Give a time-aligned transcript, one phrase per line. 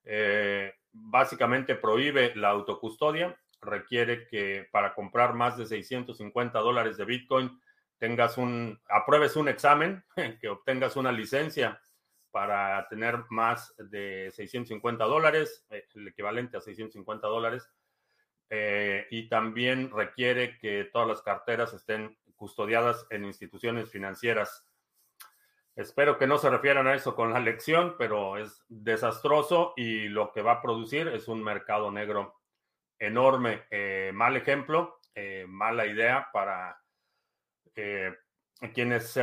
[0.10, 7.60] Eh, básicamente prohíbe la autocustodia requiere que para comprar más de 650 dólares de Bitcoin
[7.98, 10.04] tengas un, apruebes un examen,
[10.42, 11.80] que obtengas una licencia
[12.38, 17.68] para tener más de 650 dólares, eh, el equivalente a 650 dólares,
[18.52, 24.68] eh, y también requiere que todas las carteras estén custodiadas en instituciones financieras.
[25.76, 30.32] Espero que no se refieran a eso con la lección, pero es desastroso y lo
[30.32, 32.36] que va a producir es un mercado negro
[33.00, 33.64] enorme.
[33.72, 36.80] Eh, mal ejemplo, eh, mala idea para
[38.62, 39.18] eh, quienes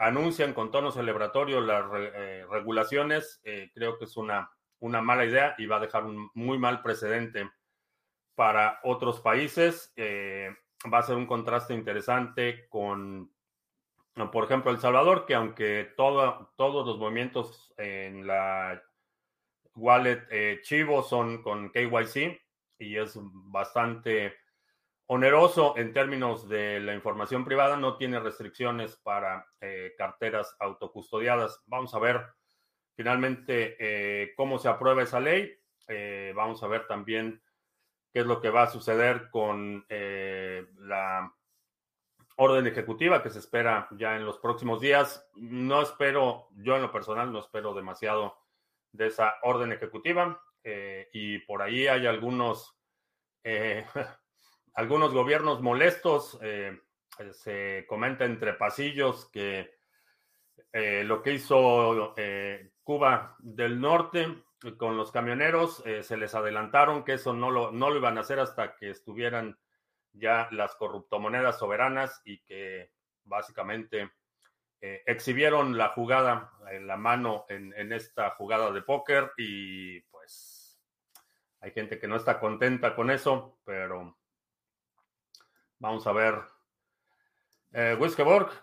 [0.00, 1.84] anuncian con tono celebratorio las
[2.50, 3.40] regulaciones.
[3.74, 7.50] creo que es una, una mala idea y va a dejar un muy mal precedente
[8.34, 9.92] para otros países.
[9.98, 13.32] va a ser un contraste interesante con,
[14.32, 18.82] por ejemplo, El Salvador, que aunque todo, todos los movimientos en la
[19.74, 22.44] wallet Chivo son con KYC,
[22.78, 24.34] y es bastante
[25.06, 31.62] oneroso en términos de la información privada, no tiene restricciones para eh, carteras autocustodiadas.
[31.66, 32.24] Vamos a ver
[32.96, 35.52] finalmente eh, cómo se aprueba esa ley.
[35.88, 37.42] Eh, vamos a ver también
[38.12, 41.34] qué es lo que va a suceder con la
[42.36, 45.28] orden ejecutiva que se espera ya en los próximos días.
[45.34, 48.38] No espero, yo en lo personal no espero demasiado
[48.92, 50.40] de esa orden ejecutiva.
[51.12, 52.78] Y por ahí hay algunos,
[54.74, 56.38] algunos gobiernos molestos.
[56.42, 56.80] Eh,
[57.32, 59.72] se comenta entre pasillos que
[60.72, 62.12] lo que hizo
[62.82, 64.42] Cuba del Norte
[64.76, 68.40] con los camioneros se les adelantaron que eso no lo, no lo iban a hacer
[68.40, 69.56] hasta que estuvieran
[70.12, 72.90] ya las corruptomonedas soberanas y que
[73.22, 74.10] básicamente
[74.80, 80.80] exhibieron la jugada, en la mano en, esta jugada de póker y pues
[81.60, 84.18] hay gente que no está contenta con eso, pero
[85.84, 86.40] vamos a ver.
[87.72, 87.98] Eh,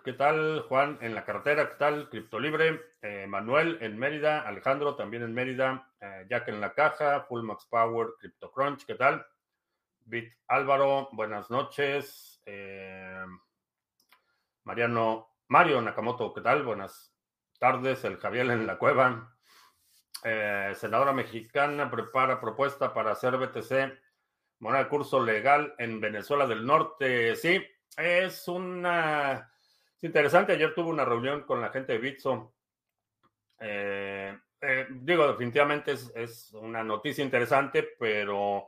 [0.03, 0.65] ¿qué tal?
[0.67, 2.09] Juan en la carretera, ¿qué tal?
[2.09, 7.43] Criptolibre, eh, Manuel en Mérida, Alejandro también en Mérida, eh, Jack en la caja, Full
[7.43, 9.23] Max Power, CryptoCrunch, ¿qué tal?
[9.99, 12.41] Bit Álvaro, buenas noches.
[12.45, 13.23] Eh,
[14.63, 16.63] Mariano, Mario Nakamoto, ¿qué tal?
[16.63, 17.13] Buenas
[17.59, 18.03] tardes.
[18.03, 19.37] El Javier en la cueva.
[20.23, 24.10] Eh, senadora mexicana prepara propuesta para hacer BTC
[24.61, 27.35] de curso legal en Venezuela del Norte.
[27.35, 27.61] Sí,
[27.97, 29.51] es una...
[29.97, 30.53] Es interesante.
[30.53, 32.53] Ayer tuve una reunión con la gente de Bitso.
[33.59, 38.67] Eh, eh, digo, definitivamente es, una noticia interesante, pero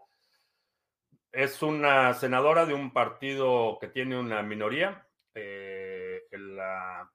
[1.31, 5.07] es una senadora de un partido que tiene una minoría.
[6.31, 7.09] la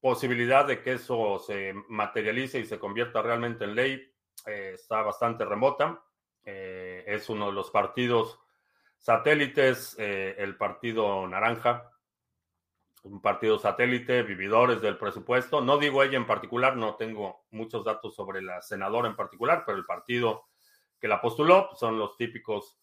[0.00, 4.14] posibilidad de que eso se materialice y se convierta realmente en ley
[4.46, 6.02] eh, está bastante remota.
[6.44, 8.40] Eh, es uno de los partidos
[8.98, 11.90] satélites, eh, el partido naranja,
[13.04, 15.60] un partido satélite, vividores del presupuesto.
[15.60, 19.78] No digo ella en particular, no tengo muchos datos sobre la senadora en particular, pero
[19.78, 20.48] el partido
[21.00, 22.78] que la postuló son los típicos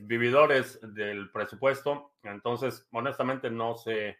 [0.00, 2.14] vividores del presupuesto.
[2.24, 4.18] Entonces, honestamente, no sé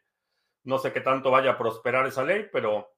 [0.65, 2.94] no sé qué tanto vaya a prosperar esa ley, pero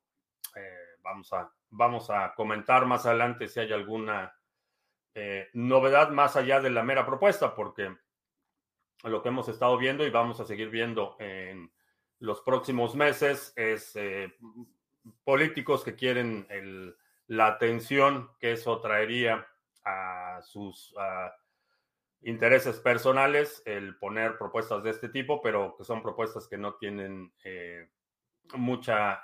[0.55, 4.35] eh, vamos, a, vamos a comentar más adelante si hay alguna
[5.15, 7.97] eh, novedad más allá de la mera propuesta, porque
[9.05, 11.71] lo que hemos estado viendo y vamos a seguir viendo en
[12.19, 14.35] los próximos meses es eh,
[15.25, 16.47] políticos que quieren
[17.27, 19.47] la atención que eso traería
[19.85, 20.95] a sus
[22.25, 27.33] intereses personales el poner propuestas de este tipo, pero que son propuestas que no tienen
[27.45, 27.89] eh,
[28.55, 29.23] mucha,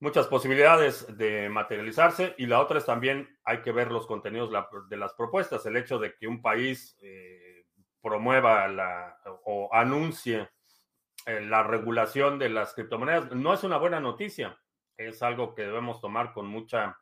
[0.00, 2.34] muchas posibilidades de materializarse.
[2.38, 4.50] Y la otra es también hay que ver los contenidos
[4.88, 5.64] de las propuestas.
[5.66, 7.66] El hecho de que un país eh,
[8.02, 10.48] promueva la, o anuncie
[11.26, 14.58] la regulación de las criptomonedas no es una buena noticia.
[14.96, 16.98] Es algo que debemos tomar con mucha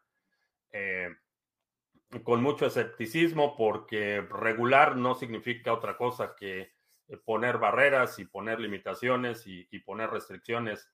[2.25, 6.73] con mucho escepticismo porque regular no significa otra cosa que
[7.09, 10.91] eh, poner barreras y poner limitaciones y, poner restricciones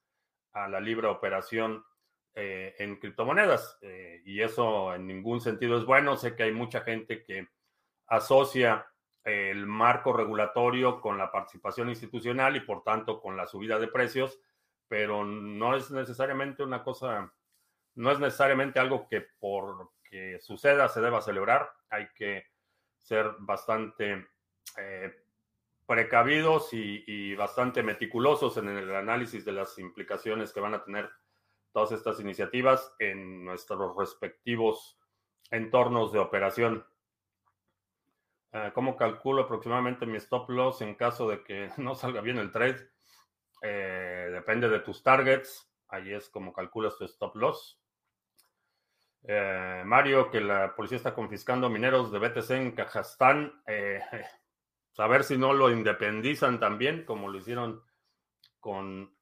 [0.53, 1.85] a la libre operación
[2.35, 3.79] eh, en criptomonedas.
[3.83, 6.17] Eh, y eso en ningún sentido es bueno.
[6.17, 7.49] Sé que hay mucha gente que
[8.07, 8.87] asocia
[9.25, 14.39] el marco regulatorio con la participación institucional y por tanto con la subida de precios,
[14.87, 17.33] pero no es necesariamente una cosa,
[17.95, 21.73] no es necesariamente algo que por que suceda se deba celebrar.
[21.89, 22.45] Hay que
[22.99, 24.27] ser bastante
[24.77, 25.13] eh,
[25.87, 31.11] precavidos y, bastante meticulosos en el análisis de las implicaciones que van a tener
[31.75, 34.97] todas estas iniciativas en nuestros respectivos
[35.51, 36.87] entornos de operación.
[38.53, 42.53] Eh, ¿Cómo calculo aproximadamente mi stop loss en caso de que no salga bien el
[42.53, 42.89] trade?
[43.61, 45.69] Eh, depende de tus targets.
[45.89, 47.83] Ahí es como calculas tu stop loss.
[49.25, 53.63] Eh, Mario, que la policía está confiscando mineros de BTC en Kazajstán.
[53.67, 54.01] Eh,
[54.99, 57.83] a ver si no lo independizan también, como lo hicieron
[58.61, 59.13] con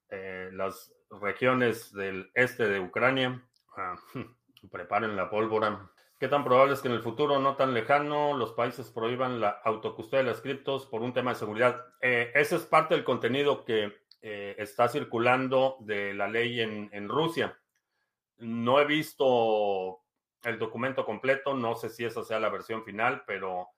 [0.51, 3.43] las regiones del este de Ucrania.
[3.75, 3.95] Ah,
[4.71, 5.89] preparen la pólvora.
[6.19, 9.49] ¿Qué tan probable es que en el futuro no tan lejano los países prohíban la
[9.49, 11.85] autocustodia de las criptos por un tema de seguridad?
[11.99, 17.59] ese es parte del contenido que está circulando de la ley en Rusia.
[18.37, 20.03] No he visto
[20.43, 23.69] el documento completo, no sé si esa sea la versión final, pero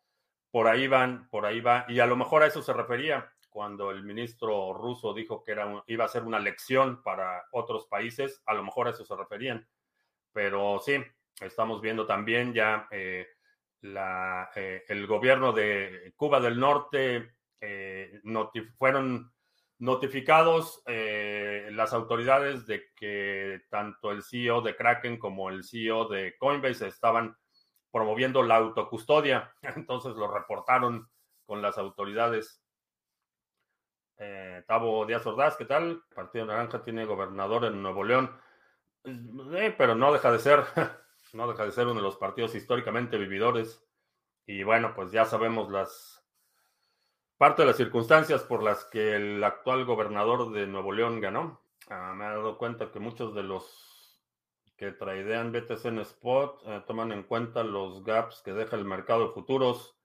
[0.52, 1.86] por ahí van, por ahí va.
[1.88, 5.82] Y a lo mejor a eso se refería cuando el ministro ruso dijo que era,
[5.88, 9.66] iba a ser una lección para otros países, a lo mejor a eso se referían.
[10.34, 11.02] Pero sí,
[11.40, 13.26] estamos viendo también ya eh,
[13.82, 18.20] eh, el gobierno de Cuba del Norte eh,
[18.78, 19.32] fueron
[19.78, 26.90] notificados las autoridades de que tanto el CEO de Kraken como el CEO de Coinbase
[26.90, 27.38] estaban
[27.90, 29.54] promoviendo la autocustodia.
[29.78, 31.10] Entonces lo reportaron
[31.46, 32.65] con las autoridades.
[34.18, 36.04] Eh, Tavo Díaz Ordaz, ¿qué tal?
[36.14, 38.32] Partido Naranja tiene gobernador en Nuevo León,
[39.04, 40.64] eh, pero no deja de ser,
[41.34, 43.86] no deja de ser uno de los partidos históricamente vividores.
[44.48, 46.24] Y bueno, pues ya sabemos las
[47.38, 51.62] parte de las circunstancias por las que el actual gobernador de Nuevo León ganó.
[51.90, 54.22] Ah, me he dado cuenta que muchos de los
[54.78, 59.28] que traidean BTC en spot eh, toman en cuenta los gaps que deja el mercado
[59.28, 59.98] de futuros.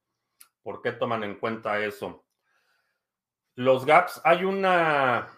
[0.62, 2.24] ¿Por qué toman en cuenta eso?
[3.54, 5.28] Los gaps, hay una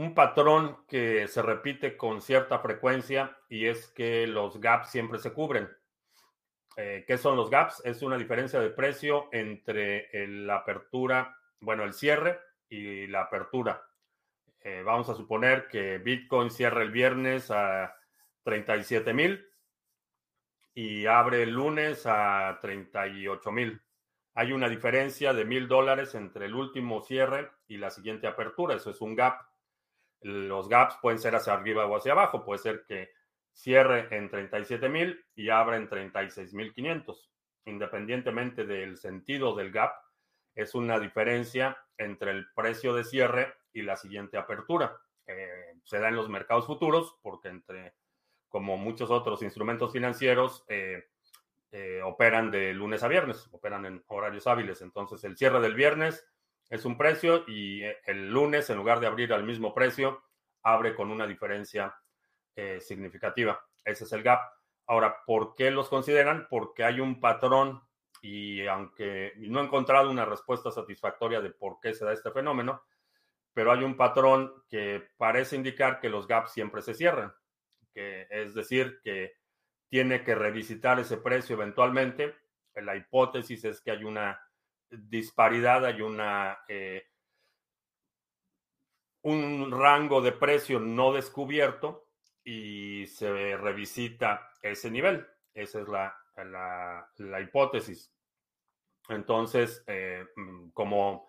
[0.00, 5.34] un patrón que se repite con cierta frecuencia y es que los gaps siempre se
[5.34, 5.68] cubren.
[6.76, 7.82] Eh, ¿Qué son los gaps?
[7.84, 13.82] Es una diferencia de precio entre la apertura, bueno, el cierre y la apertura.
[14.62, 17.94] Eh, vamos a suponer que Bitcoin cierra el viernes a
[18.44, 19.46] 37 mil
[20.72, 23.82] y abre el lunes a 38 mil.
[24.34, 28.76] Hay una diferencia de mil dólares entre el último cierre y la siguiente apertura.
[28.76, 29.40] Eso es un gap.
[30.20, 32.44] Los gaps pueden ser hacia arriba o hacia abajo.
[32.44, 33.10] Puede ser que
[33.52, 37.30] cierre en 37 mil y abre en 36 mil 500.
[37.66, 39.92] Independientemente del sentido del gap,
[40.54, 44.96] es una diferencia entre el precio de cierre y la siguiente apertura.
[45.26, 47.94] Eh, se da en los mercados futuros porque entre,
[48.48, 51.08] como muchos otros instrumentos financieros, eh,
[51.72, 54.82] eh, operan de lunes a viernes, operan en horarios hábiles.
[54.82, 56.26] Entonces, el cierre del viernes
[56.68, 60.22] es un precio y el lunes, en lugar de abrir al mismo precio,
[60.62, 61.94] abre con una diferencia
[62.56, 63.64] eh, significativa.
[63.84, 64.40] Ese es el gap.
[64.86, 66.46] Ahora, ¿por qué los consideran?
[66.50, 67.82] Porque hay un patrón
[68.22, 72.82] y aunque no he encontrado una respuesta satisfactoria de por qué se da este fenómeno,
[73.52, 77.32] pero hay un patrón que parece indicar que los gaps siempre se cierran,
[77.92, 79.39] que es decir, que
[79.90, 82.34] tiene que revisitar ese precio eventualmente.
[82.76, 84.40] La hipótesis es que hay una
[84.88, 87.04] disparidad, hay una eh,
[89.22, 92.06] un rango de precio no descubierto
[92.44, 95.26] y se revisita ese nivel.
[95.52, 96.16] Esa es la,
[97.18, 98.12] la, hipótesis.
[99.08, 101.26] Entonces, eh, mm, como,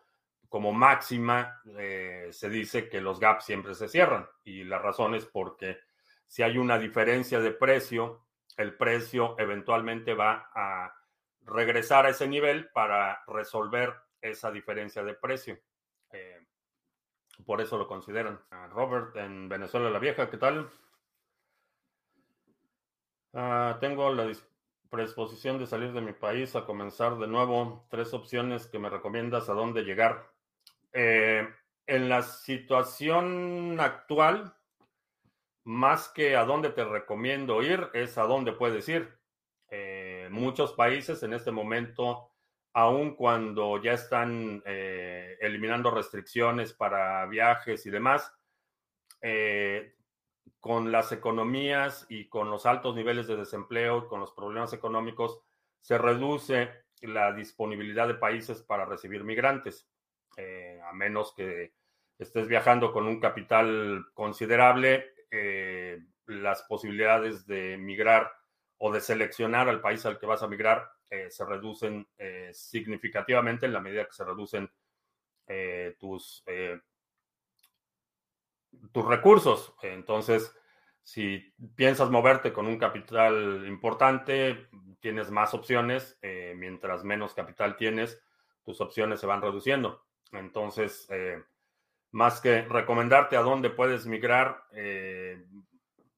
[0.47, 5.25] como máxima, eh, se dice que los gaps siempre se cierran y la razón es
[5.25, 5.79] porque
[6.27, 8.23] si hay una diferencia de precio,
[8.57, 10.93] el precio eventualmente va a
[11.45, 15.59] regresar a ese nivel para resolver esa diferencia de precio.
[16.11, 16.45] Eh,
[17.45, 18.39] por eso lo consideran.
[18.71, 20.69] Robert, en Venezuela la Vieja, ¿qué tal?
[23.33, 24.31] Ah, tengo la
[24.89, 27.87] predisposición de salir de mi país a comenzar de nuevo.
[27.89, 30.29] Tres opciones que me recomiendas a dónde llegar.
[30.93, 31.47] Eh,
[31.87, 34.53] en la situación actual,
[35.63, 39.17] más que a dónde te recomiendo ir, es a dónde puedes ir.
[39.69, 42.31] Eh, muchos países en este momento,
[42.73, 48.33] aun cuando ya están eh, eliminando restricciones para viajes y demás,
[49.21, 49.95] eh,
[50.59, 55.41] con las economías y con los altos niveles de desempleo, con los problemas económicos,
[55.79, 56.69] se reduce
[57.01, 59.89] la disponibilidad de países para recibir migrantes,
[60.87, 61.73] a menos que
[62.19, 65.10] estés viajando con un capital considerable,
[66.27, 68.31] las posibilidades de migrar
[68.77, 73.65] o de seleccionar al país al que vas a migrar eh, se reducen eh, significativamente
[73.65, 74.71] en la medida que se reducen
[75.45, 76.43] eh, tus,
[78.93, 79.75] tus recursos.
[79.83, 80.55] Entonces,
[81.03, 84.69] si piensas moverte con un capital importante,
[85.01, 86.17] tienes más opciones.
[86.55, 88.21] mientras menos capital tienes,
[88.63, 90.05] tus opciones se van reduciendo.
[90.31, 91.09] Entonces,
[92.11, 94.65] más que recomendarte a dónde puedes migrar,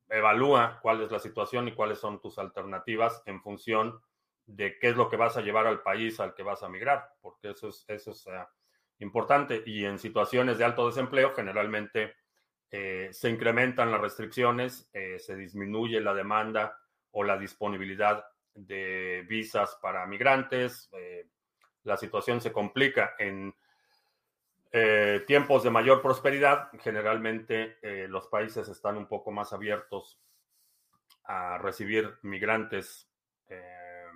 [0.09, 4.00] evalúa cuál es la situación y cuáles son tus alternativas en función
[4.45, 7.13] de qué es lo que vas a llevar al país al que vas a migrar,
[7.21, 8.45] porque eso es, eso es eh,
[9.00, 9.63] importante.
[9.65, 12.15] Y en situaciones de alto desempleo, generalmente
[12.69, 16.77] eh, se incrementan las restricciones, eh, se disminuye la demanda
[17.12, 20.89] o la disponibilidad de visas para migrantes,
[21.83, 23.53] la situación se complica en
[24.73, 30.19] eh, tiempos de mayor prosperidad, generalmente eh, los países están un poco más abiertos
[31.25, 33.07] a recibir migrantes.
[33.47, 34.07] Eh,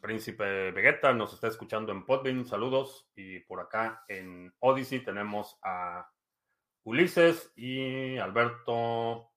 [0.00, 3.10] Príncipe Vegeta nos está escuchando en Podbean, saludos.
[3.16, 6.08] Y por acá en Odyssey tenemos a
[6.84, 9.32] Ulises y Alberto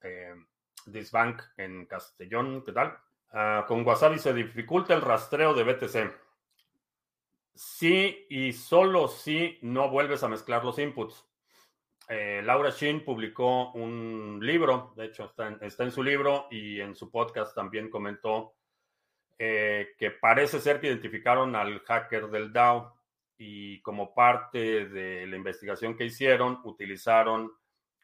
[0.86, 2.98] Disbank en Castellón, ¿qué tal?
[3.32, 6.25] Ah, con Wasabi se dificulta el rastreo de BTC.
[7.56, 11.26] Sí y solo si no vuelves a mezclar los inputs.
[12.10, 17.10] Eh, Laura Shin publicó un libro, de hecho está en, su libro y en su
[17.10, 18.54] podcast también comentó
[19.40, 22.94] eh, que parece ser que identificaron al hacker del DAO
[23.38, 27.52] y como parte de la investigación que hicieron utilizaron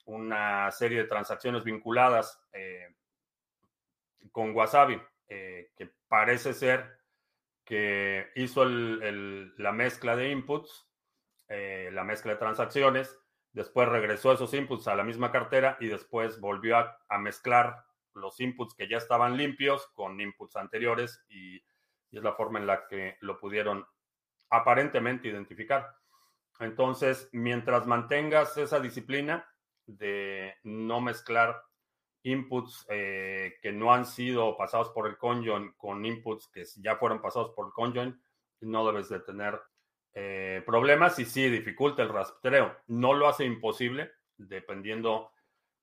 [0.05, 2.95] una serie de transacciones vinculadas eh,
[4.31, 7.00] con Wasabi, que parece ser
[7.71, 10.89] que hizo la mezcla de inputs,
[11.47, 13.17] eh, la mezcla de transacciones,
[13.53, 18.75] después regresó esos inputs a la misma cartera y después volvió a, mezclar los inputs
[18.75, 21.55] que ya estaban limpios con inputs anteriores y,
[22.09, 23.85] y, es la forma en la que lo pudieron
[24.49, 25.95] aparentemente identificar.
[26.59, 29.47] Entonces, mientras mantengas esa disciplina
[29.85, 31.63] de no mezclar
[32.23, 37.21] inputs eh, que no han sido pasados por el conjoin con inputs que ya fueron
[37.21, 38.21] pasados por el conjoin,
[38.61, 39.59] no debes de tener
[40.13, 42.75] eh, problemas y sí dificulta el rastreo.
[42.87, 45.31] No lo hace imposible, dependiendo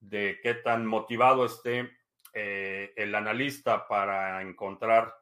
[0.00, 1.90] de qué tan motivado esté
[2.34, 5.14] eh, el analista para encontrar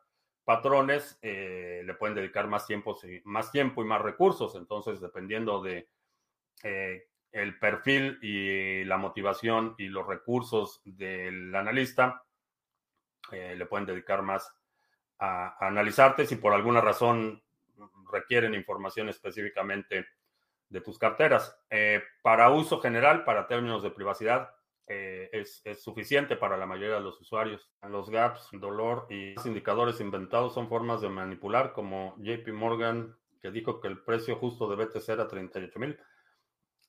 [0.45, 4.55] patrones, le pueden dedicar más tiempo, más tiempo y más recursos.
[4.55, 5.89] Entonces, dependiendo de
[7.33, 12.25] el perfil y la motivación y los recursos del analista,
[13.33, 14.53] eh, le pueden dedicar más
[15.19, 17.43] a, analizarte si por alguna razón
[18.13, 20.07] requieren información específicamente
[20.69, 21.59] de tus carteras.
[21.71, 24.51] Eh, para uso general, para términos de privacidad,
[24.89, 27.69] eh, es, suficiente para la mayoría de los usuarios.
[27.83, 33.81] Los gaps, dolor y indicadores inventados son formas de manipular, como JP Morgan, que dijo
[33.81, 35.99] que el precio justo de BTC era 38 mil.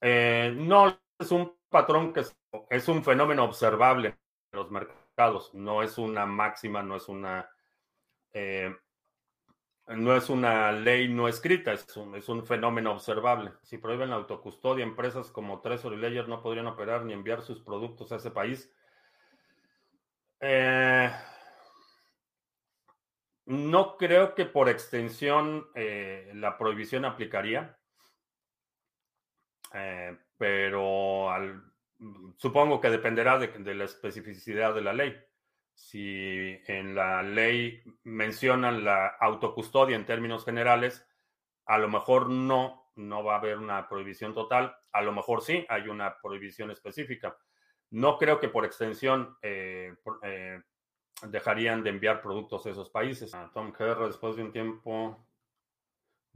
[0.02, 2.24] Eh, no es un patrón que
[2.70, 4.10] es, un fenómeno observable
[4.52, 7.50] en los mercados, no es una máxima, no es una
[8.34, 8.76] eh,
[9.88, 13.54] no es una ley no escrita, es un, es un, fenómeno observable.
[13.64, 18.12] Si prohíben la autocustodia, empresas como Treasury Ledger no podrían operar ni enviar sus productos
[18.12, 18.72] a ese país.
[20.42, 21.10] Eh,
[23.46, 25.68] no creo que por extensión
[26.34, 27.78] la prohibición aplicaría.
[29.74, 31.30] Eh, pero
[32.38, 35.16] supongo que dependerá de, la especificidad de la ley.
[35.74, 41.08] Si en la ley mencionan la autocustodia en términos generales,
[41.66, 45.66] a lo mejor no, no va a haber una prohibición total, a lo mejor sí,
[45.70, 47.38] hay una prohibición específica.
[47.92, 49.38] no creo que por extensión
[51.24, 53.32] dejarían de enviar productos a esos países.
[53.54, 55.27] Tom Kerr, después de un tiempo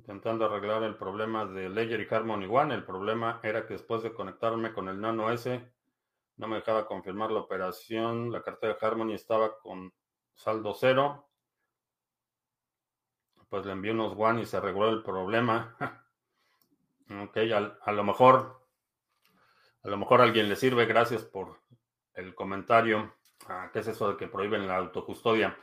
[0.02, 4.12] intentando arreglar el problema de Ledger y Harmony One, el problema era que después de
[4.12, 5.72] conectarme con el Nano S,
[6.38, 9.94] no me dejaba confirmar la operación, la cartera de Harmony estaba con
[10.34, 11.30] saldo cero.
[13.48, 15.78] Pues le envié unos One y se arregló el problema.
[17.24, 17.38] ok,
[17.86, 18.66] a, lo mejor,
[19.84, 21.62] a lo mejor alguien le sirve, gracias por
[22.16, 23.14] el comentario.
[23.48, 25.56] Ah, ¿Qué es eso de que prohíben la autocustodia?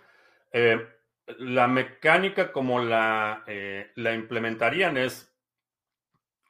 [0.53, 0.98] Eh,
[1.39, 5.35] la mecánica como la, eh, la implementarían es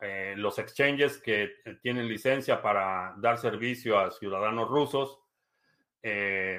[0.00, 5.20] eh, los exchanges que tienen licencia para dar servicio a ciudadanos rusos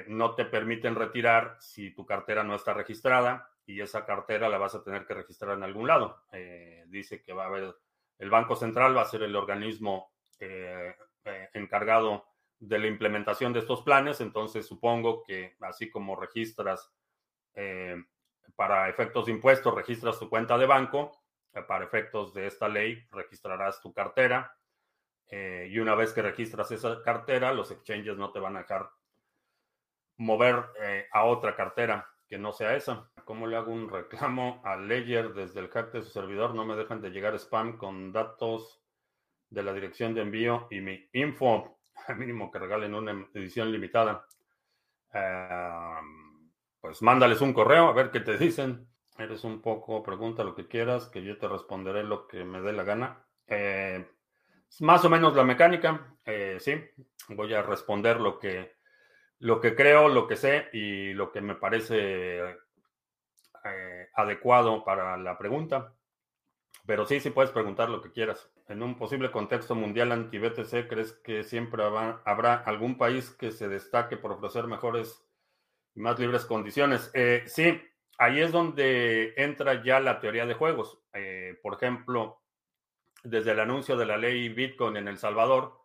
[0.06, 4.76] no te permiten retirar si tu cartera no está registrada y esa cartera la vas
[4.76, 6.22] a tener que registrar en algún lado.
[6.86, 7.74] dice que va a haber,
[8.18, 10.12] el Banco Central va a ser el organismo
[11.52, 12.26] encargado
[12.60, 16.92] de la implementación de estos planes, entonces supongo que así como registras
[17.54, 17.96] eh,
[18.56, 21.12] para efectos de impuestos, registras tu cuenta de banco,
[21.52, 24.56] eh, para efectos de esta ley registrarás tu cartera
[25.28, 28.90] eh, y una vez que registras esa cartera, los exchanges no te van a dejar
[30.16, 30.66] mover
[31.12, 33.10] a otra cartera que no sea esa.
[33.24, 36.54] ¿Cómo le hago un reclamo a Ledger desde el hack de su servidor?
[36.54, 38.80] No me dejan de llegar spam con datos
[39.50, 44.24] de la dirección de envío y mi info al mínimo que regalen una edición limitada.
[45.12, 46.29] Em,
[46.80, 48.88] pues mándales un correo a ver qué te dicen.
[49.18, 52.72] Eres un poco, pregunta lo que quieras, que yo te responderé lo que me dé
[52.72, 53.26] la gana.
[53.46, 54.08] Eh,
[54.80, 56.74] más o menos la mecánica, eh, sí.
[57.28, 58.76] Voy a responder lo que,
[59.38, 62.40] lo que creo, lo que sé y lo que me parece
[63.64, 65.92] eh, adecuado para la pregunta.
[66.86, 68.50] Pero sí, sí puedes preguntar lo que quieras.
[68.68, 74.16] En un posible contexto mundial anti-BTC, ¿crees que siempre habrá algún país que se destaque
[74.16, 75.29] por ofrecer mejores
[76.00, 77.10] más libres condiciones?
[77.14, 77.80] Eh, sí,
[78.18, 80.98] ahí es donde entra ya la teoría de juegos.
[81.12, 82.42] Eh, por ejemplo,
[83.22, 85.78] desde el anuncio de la ley Bitcoin en El Salvador,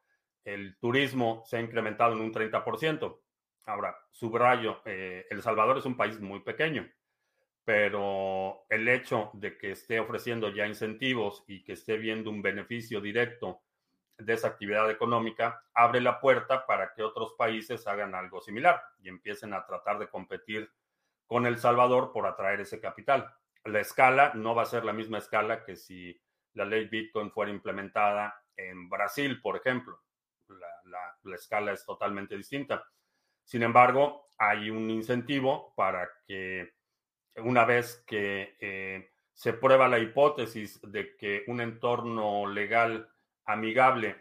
[0.44, 3.22] el turismo se ha incrementado en un 30%.
[3.66, 6.90] Ahora, subrayo, eh, El Salvador es un país muy pequeño
[7.66, 13.02] pero el hecho de que esté ofreciendo ya incentivos y que esté viendo un beneficio
[13.02, 13.64] directo
[14.18, 19.10] de esa actividad económica abre la puerta para que otros países hagan algo similar y
[19.10, 20.72] empiecen a tratar de competir
[21.28, 23.34] con El Salvador por atraer ese capital.
[23.64, 26.20] La escala no va a ser la misma escala que si
[26.54, 30.02] la ley Bitcoin fuera implementada en Brasil, por ejemplo.
[30.48, 32.86] La, la escala es totalmente distinta.
[33.44, 36.74] Sin embargo, hay un incentivo para que
[37.38, 43.10] una vez que eh, se prueba la hipótesis de que un entorno legal
[43.46, 44.16] amigable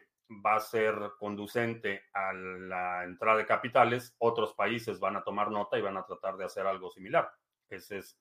[0.44, 5.78] va a ser conducente a la entrada de capitales, otros países van a tomar nota
[5.78, 7.30] y van a tratar de hacer algo similar.
[7.68, 8.18] Ese es,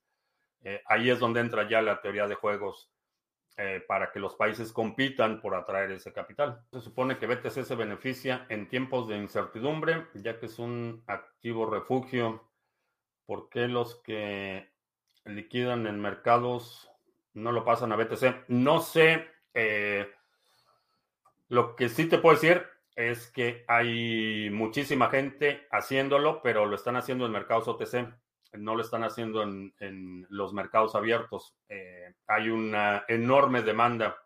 [0.64, 2.92] eh, ahí es donde entra ya la teoría de juegos
[3.56, 6.62] eh, para que los países compitan por atraer ese capital.
[6.72, 11.70] Se supone que BTC se beneficia en tiempos de incertidumbre, ya que es un activo
[11.70, 12.50] refugio.
[13.26, 14.74] ¿Por qué los que
[15.26, 16.90] liquidan en mercados,
[17.34, 18.46] no lo pasan a BTC.
[18.50, 20.12] No sé, eh,
[21.54, 26.96] lo que sí te puedo decir es que hay muchísima gente haciéndolo, pero lo están
[26.96, 28.12] haciendo en mercados OTC,
[28.54, 31.56] no lo están haciendo en, los mercados abiertos.
[31.70, 34.18] Eh, hay una enorme demanda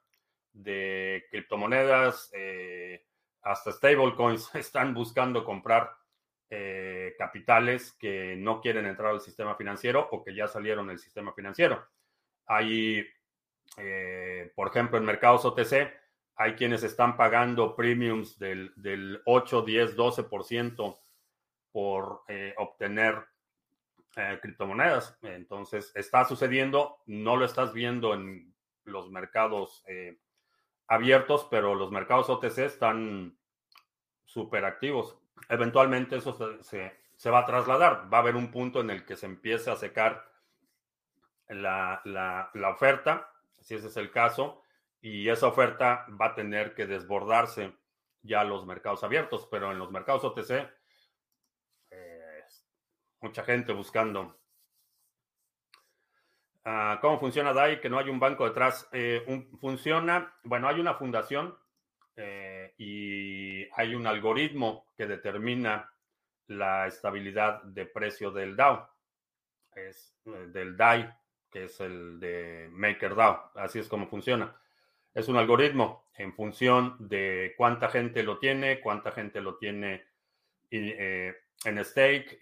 [0.53, 3.05] de criptomonedas, eh,
[3.41, 5.91] hasta stablecoins están buscando comprar
[6.49, 11.33] eh, capitales que no quieren entrar al sistema financiero o que ya salieron del sistema
[11.33, 11.85] financiero.
[12.45, 13.05] Hay,
[14.55, 16.06] por ejemplo, en mercados OTC,
[16.37, 20.99] hay quienes están pagando premiums del, del 8, 10, 12%
[21.71, 23.25] por eh, obtener
[24.41, 25.15] criptomonedas.
[25.21, 28.51] Entonces, está sucediendo, no lo estás viendo en
[28.83, 29.83] los mercados
[30.87, 33.37] abiertos, pero los mercados OTC están
[34.25, 35.19] súper activos
[35.49, 38.11] eventualmente eso se, va a trasladar.
[38.11, 40.29] Va a haber un punto en el que se empiece a secar
[41.47, 42.01] la,
[42.71, 44.61] oferta, si ese es el caso,
[45.01, 47.73] y esa oferta va a tener que desbordarse
[48.21, 50.67] ya a los mercados abiertos, pero en los mercados OTC,
[51.91, 52.43] eh,
[53.21, 54.39] mucha gente buscando.
[56.65, 57.79] Ah, ¿Cómo funciona DAI?
[57.79, 58.89] Que no hay un banco detrás.
[58.91, 61.57] Eh, funciona, bueno, hay una fundación
[62.17, 65.89] eh, y hay un algoritmo que determina
[66.47, 68.89] la estabilidad de precio del DAO,
[69.75, 71.13] es del DAI,
[71.49, 74.59] que es el de MakerDAO, así es como funciona.
[75.17, 80.05] Es un algoritmo en función de cuánta gente lo tiene, cuánta gente lo tiene
[80.69, 82.37] Y en stake,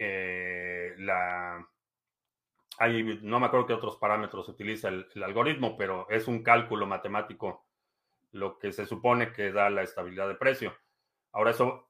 [2.78, 7.66] hay, no me acuerdo qué otros parámetros utiliza el, algoritmo, pero es un cálculo matemático
[8.34, 10.76] lo que se supone que da la estabilidad de precio.
[11.32, 11.88] Ahora eso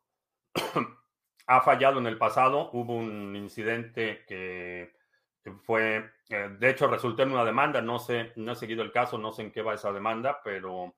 [1.48, 2.70] ha fallado en el pasado.
[2.74, 4.94] Hubo un incidente que
[5.52, 7.82] fue, eh, de hecho, resultó en una demanda.
[7.82, 10.96] No sé, no he seguido el caso, no sé en qué va esa demanda, pero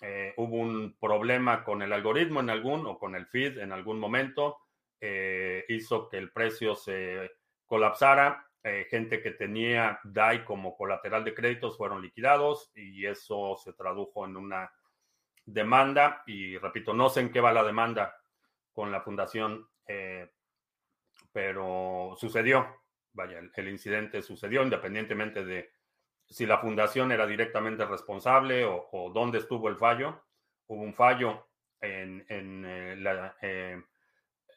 [0.00, 3.98] eh, hubo un problema con el algoritmo en algún o con el feed en algún
[3.98, 4.58] momento.
[5.00, 7.32] Eh, hizo que el precio se
[7.66, 8.42] colapsara.
[8.90, 14.36] gente que tenía DAI como colateral de créditos fueron liquidados y eso se tradujo en
[14.36, 14.72] una
[15.44, 16.24] demanda.
[16.26, 18.16] Y repito, no sé en qué va la demanda
[18.72, 19.68] con la fundación
[21.36, 22.66] pero sucedió,
[23.16, 25.70] vaya, el, incidente sucedió independientemente de
[26.28, 30.22] si la fundación era directamente responsable o, dónde estuvo el fallo.
[30.66, 31.46] Hubo un fallo
[31.80, 33.82] en, eh, eh,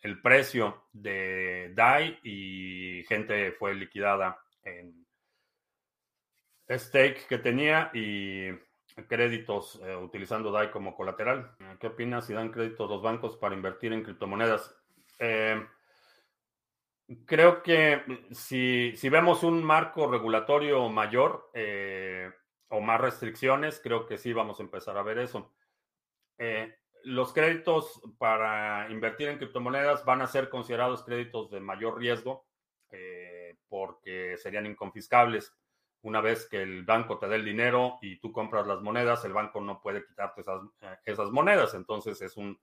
[0.01, 5.05] el precio de DAI y gente fue liquidada en
[6.69, 8.49] stake que tenía y
[9.07, 11.55] créditos utilizando DAI como colateral.
[11.79, 14.75] ¿Qué opinas si dan créditos los bancos para invertir en criptomonedas?
[17.09, 22.31] Eh, creo que si, vemos un marco regulatorio mayor eh,
[22.69, 25.51] o más restricciones, creo que sí vamos a empezar a ver eso.
[26.37, 32.45] Eh, los créditos para invertir en criptomonedas van a ser considerados créditos de mayor riesgo
[33.67, 35.55] porque serían inconfiscables.
[36.01, 39.33] Una vez que el banco te dé el dinero y tú compras las monedas, el
[39.33, 40.61] banco no puede quitarte esas,
[41.05, 41.75] esas monedas.
[41.75, 42.59] Entonces es un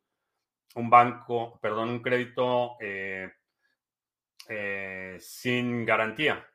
[0.77, 3.31] un banco, perdón, un crédito eh,
[4.49, 6.47] eh, sin garantía,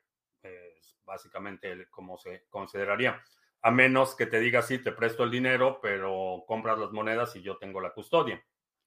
[1.04, 3.22] básicamente como se consideraría.
[3.62, 7.42] A menos que te diga, sí, te presto el dinero, pero compras las monedas y
[7.42, 8.42] yo tengo la custodia,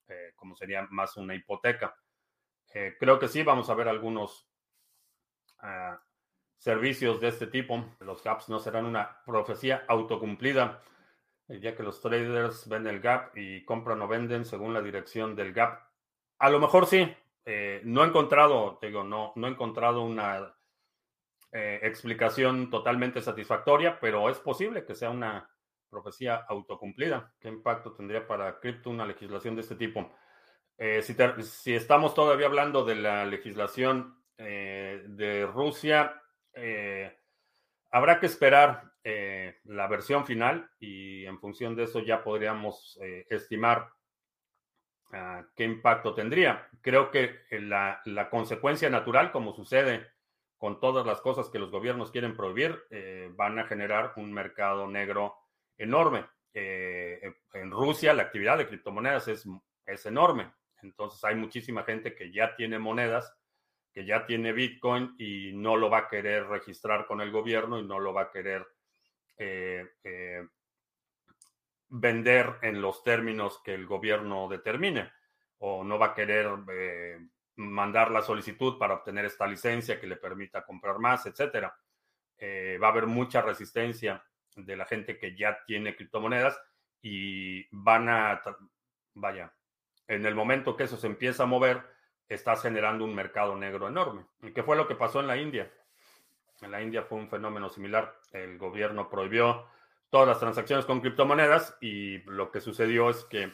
[0.08, 1.96] eh, como sería más una hipoteca.
[3.00, 4.50] creo que sí, vamos a ver algunos
[5.60, 6.02] ah,
[6.58, 7.96] servicios de este tipo.
[8.00, 10.82] Los gaps no serán una profecía autocumplida
[11.48, 15.54] ya que los traders ven el gap y compran o venden según la dirección del
[15.54, 15.80] gap.
[16.40, 17.16] A lo mejor sí.
[17.46, 20.56] Eh, no he encontrado, digo, no, no he encontrado una
[21.52, 25.48] eh, explicación totalmente satisfactoria, pero es posible que sea una
[25.90, 27.34] profecía autocumplida.
[27.40, 30.12] ¿Qué impacto tendría para cripto una legislación de este tipo?
[30.78, 36.22] Eh, si, estamos todavía hablando de la legislación de Rusia,
[37.90, 38.92] habrá que esperar
[39.64, 43.88] la versión final y en función de eso ya podríamos estimar
[45.56, 46.68] qué impacto tendría.
[46.82, 50.08] Creo que eh, la, consecuencia natural, como sucede
[50.58, 52.82] con todas las cosas que los gobiernos quieren prohibir,
[53.36, 55.36] van a generar un mercado negro
[55.78, 56.26] enorme.
[56.54, 59.46] en Rusia la actividad de criptomonedas es,
[59.86, 60.52] es enorme.
[60.82, 63.36] Entonces hay muchísima gente que ya tiene monedas
[63.96, 67.86] que ya tiene Bitcoin y no lo va a querer registrar con el gobierno y
[67.86, 68.68] no lo va a querer
[69.38, 70.46] eh, eh,
[71.90, 75.12] vender en los términos que el gobierno determine
[75.60, 77.20] o no va a querer eh,
[77.56, 81.78] mandar la solicitud para obtener esta licencia que le permita comprar más, etcétera.
[82.40, 84.24] va a haber mucha resistencia
[84.56, 86.60] de la gente que ya tiene criptomonedas
[87.02, 88.42] y van a,
[89.14, 89.54] vaya,
[90.08, 91.84] en el momento que eso se empieza a mover,
[92.28, 94.26] está generando un mercado negro enorme.
[94.42, 95.72] ¿Y qué fue lo que pasó en la India?
[96.62, 98.20] En la India fue un fenómeno similar.
[98.32, 99.68] El gobierno prohibió
[100.16, 103.52] todas las transacciones con criptomonedas y lo que sucedió es que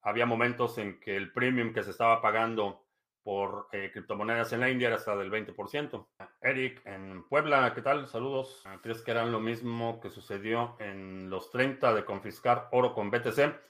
[0.00, 2.86] había momentos en que el premium que se estaba pagando
[3.22, 6.08] por eh, criptomonedas en la India era hasta del 20%.
[6.40, 8.08] Eric, en Puebla, ¿qué tal?
[8.08, 8.64] Saludos.
[8.82, 13.60] ¿Crees que era lo mismo que sucedió en los 30 de confiscar oro con BTC?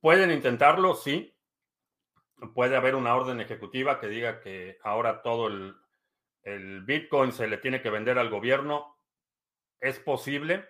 [0.00, 1.32] Pueden intentarlo, sí.
[2.52, 5.46] Puede haber una orden ejecutiva que diga que ahora todo
[6.42, 8.96] el Bitcoin se le tiene que vender al gobierno,
[9.78, 10.68] es posible.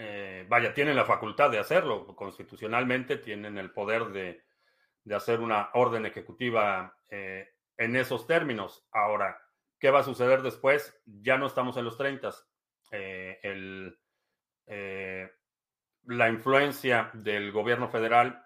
[0.00, 4.44] Eh, vaya, tienen la facultad de hacerlo, constitucionalmente tienen el poder de,
[5.14, 8.86] hacer una orden ejecutiva eh, en esos términos.
[8.92, 9.38] Ahora,
[9.78, 10.98] ¿qué va a suceder después?
[11.04, 12.30] Ya no estamos en los 30.
[12.92, 13.78] Eh,
[16.04, 18.42] la influencia del gobierno federal,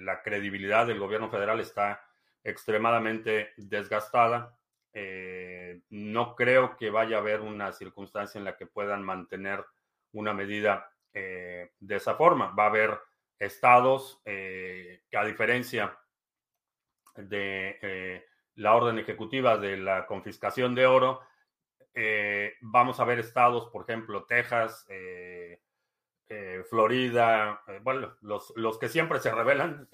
[0.00, 2.02] la credibilidad del gobierno federal está
[2.44, 4.58] extremadamente desgastada.
[4.92, 9.64] Eh, no creo que vaya a haber una circunstancia en la que puedan mantener
[10.12, 12.50] una medida eh, de esa forma.
[12.50, 12.98] Va a haber
[13.38, 15.98] estados eh, que a diferencia
[17.16, 21.20] de la orden ejecutiva de la confiscación de oro,
[22.60, 24.86] vamos a ver estados, por ejemplo, Texas,
[26.70, 29.88] Florida, bueno, los, los, que siempre se revelan,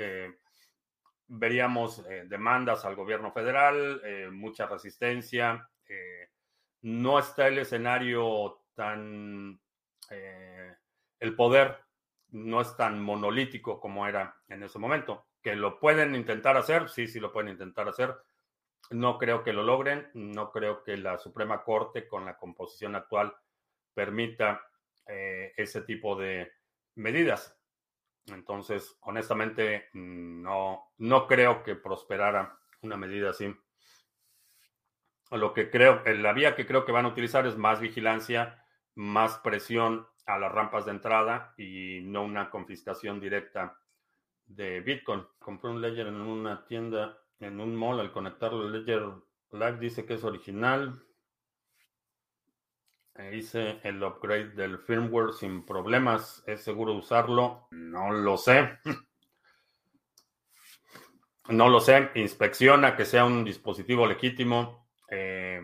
[1.28, 5.66] veríamos demandas al gobierno federal, mucha resistencia.
[6.82, 9.58] no está el escenario tan...
[10.10, 11.78] el poder
[12.30, 15.26] no es tan monolítico como era en ese momento.
[15.42, 18.14] Que lo pueden intentar hacer, sí, sí lo pueden intentar hacer.
[18.90, 23.34] No creo que lo logren, no creo que la Suprema Corte con la composición actual
[23.94, 24.62] permita
[25.06, 26.52] eh, ese tipo de
[26.96, 27.56] medidas.
[28.26, 33.54] Entonces, honestamente, no, no creo que prosperara una medida así.
[35.30, 38.63] Lo que creo, la vía que creo que van a utilizar es más vigilancia,
[38.94, 43.78] más presión a las rampas de entrada y no una confiscación directa
[44.46, 45.24] de Bitcoin.
[45.38, 49.02] Compré un Ledger en una tienda, en un mall, al conectarlo al Ledger
[49.54, 51.00] Black dice que es original.
[53.14, 56.42] E hice el upgrade del firmware sin problemas.
[56.46, 57.68] ¿Es seguro usarlo?
[57.70, 58.78] No lo sé.
[61.46, 62.10] No lo sé.
[62.14, 64.88] Inspecciona que sea un dispositivo legítimo.
[65.10, 65.62] Eh,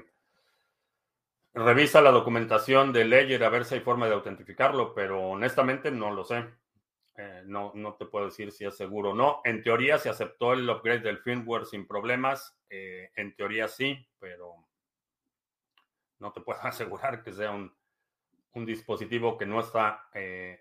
[1.54, 6.10] revisa la documentación de Ledger a ver si hay forma de autentificarlo, pero honestamente no
[6.10, 6.44] lo sé.
[7.16, 9.40] Eh, no, no te puedo decir si es seguro o no.
[9.44, 12.58] En teoría se aceptó el upgrade del firmware sin problemas.
[12.70, 14.54] Eh, en teoría sí, pero
[16.18, 17.72] no te puedo asegurar que sea un,
[18.52, 20.60] dispositivo que no está eh,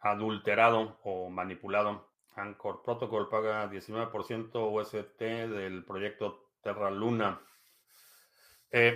[0.00, 2.10] adulterado o manipulado.
[2.34, 7.40] Anchor Protocol paga 19% UST del proyecto Terra Luna.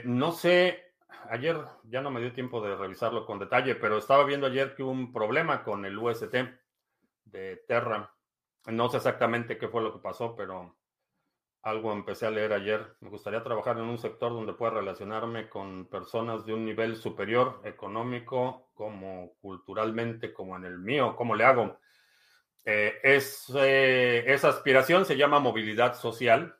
[0.04, 0.86] No sé
[1.30, 4.82] ayer ya no me dio tiempo de revisarlo con detalle, pero estaba viendo ayer que
[4.82, 6.34] hubo un problema con el UST
[7.24, 8.14] de Terra.
[8.66, 10.76] No sé exactamente qué fue lo que pasó, pero
[11.62, 12.96] algo empecé a leer ayer.
[13.00, 17.60] Me gustaría trabajar en un sector donde pueda relacionarme con personas de un nivel superior
[17.64, 21.14] económico, como culturalmente, como en el mío.
[21.16, 21.78] ¿Cómo le hago?
[22.64, 26.56] Eh, es, eh, esa aspiración se llama movilidad social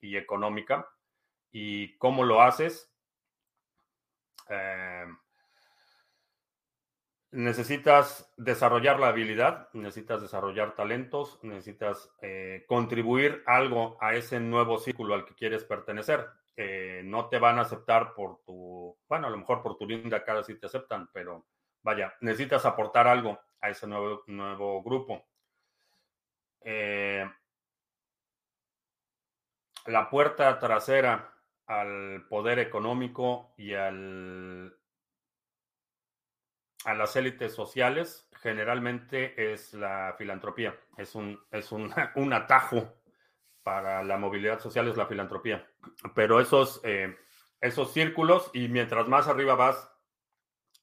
[0.00, 0.88] y económica.
[1.50, 2.92] ¿Y cómo lo haces?
[4.48, 5.06] Eh,
[7.30, 15.14] necesitas desarrollar la habilidad, necesitas desarrollar talentos, necesitas eh, contribuir algo a ese nuevo círculo
[15.14, 16.26] al que quieres pertenecer.
[16.56, 20.24] Eh, no te van a aceptar por tu, bueno, a lo mejor por tu linda
[20.24, 21.46] cara sí te aceptan, pero
[21.82, 25.24] vaya, necesitas aportar algo a ese nuevo, nuevo grupo.
[29.86, 31.37] la puerta trasera
[31.68, 34.74] al poder económico y al,
[36.84, 40.74] a las élites sociales, generalmente es la filantropía.
[40.96, 42.94] Es un, es un, un atajo
[43.62, 45.68] para la movilidad social, es la filantropía.
[46.14, 47.14] Pero esos, eh,
[47.60, 49.92] esos círculos, y mientras más arriba vas,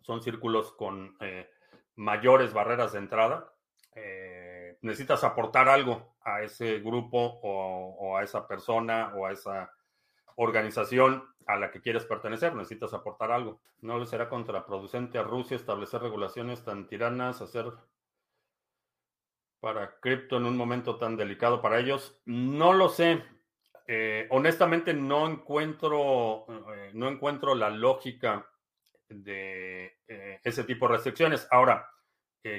[0.01, 1.49] son círculos con eh,
[1.95, 3.51] mayores barreras de entrada.
[3.95, 9.74] Eh, necesitas aportar algo a ese grupo o, o a esa persona o a esa
[10.35, 13.61] organización a la que quieres pertenecer, necesitas aportar algo.
[13.81, 17.71] No le será contraproducente a Rusia establecer regulaciones tan tiranas, hacer
[19.59, 22.19] para cripto en un momento tan delicado para ellos.
[22.25, 23.23] No lo sé.
[23.87, 28.47] Eh, honestamente no encuentro, eh, no encuentro la lógica
[29.07, 31.47] de eh, ese tipo de restricciones.
[31.51, 31.89] Ahora,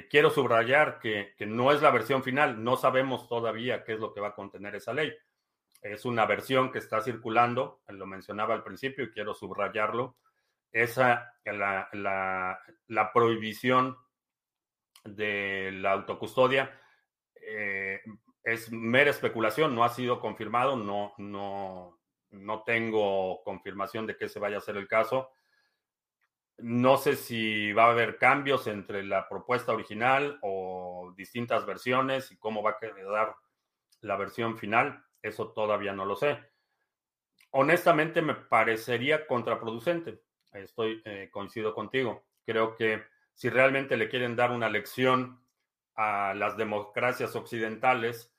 [0.09, 2.61] quiero subrayar que, que no es la versión final.
[2.61, 5.13] No sabemos todavía qué es lo que va a contener esa ley.
[5.91, 10.17] Es una versión que está circulando, lo mencionaba al principio y quiero subrayarlo.
[10.71, 13.97] Esa, la, la, prohibición
[15.05, 16.79] de la autocustodia
[17.41, 18.01] eh,
[18.43, 21.99] es mera especulación, no ha sido confirmado, no, no,
[22.31, 25.31] no tengo confirmación de que se vaya a ser el caso.
[26.57, 32.37] No sé si va a haber cambios entre la propuesta original o distintas versiones y
[32.37, 33.35] cómo va a quedar
[34.01, 35.06] la versión final.
[35.21, 36.39] Eso todavía no lo sé.
[37.51, 40.21] Honestamente me parecería contraproducente.
[40.53, 42.25] Estoy eh, coincido contigo.
[42.45, 43.03] Creo que
[43.33, 45.41] si realmente le quieren dar una lección
[45.95, 48.33] a las democracias occidentales,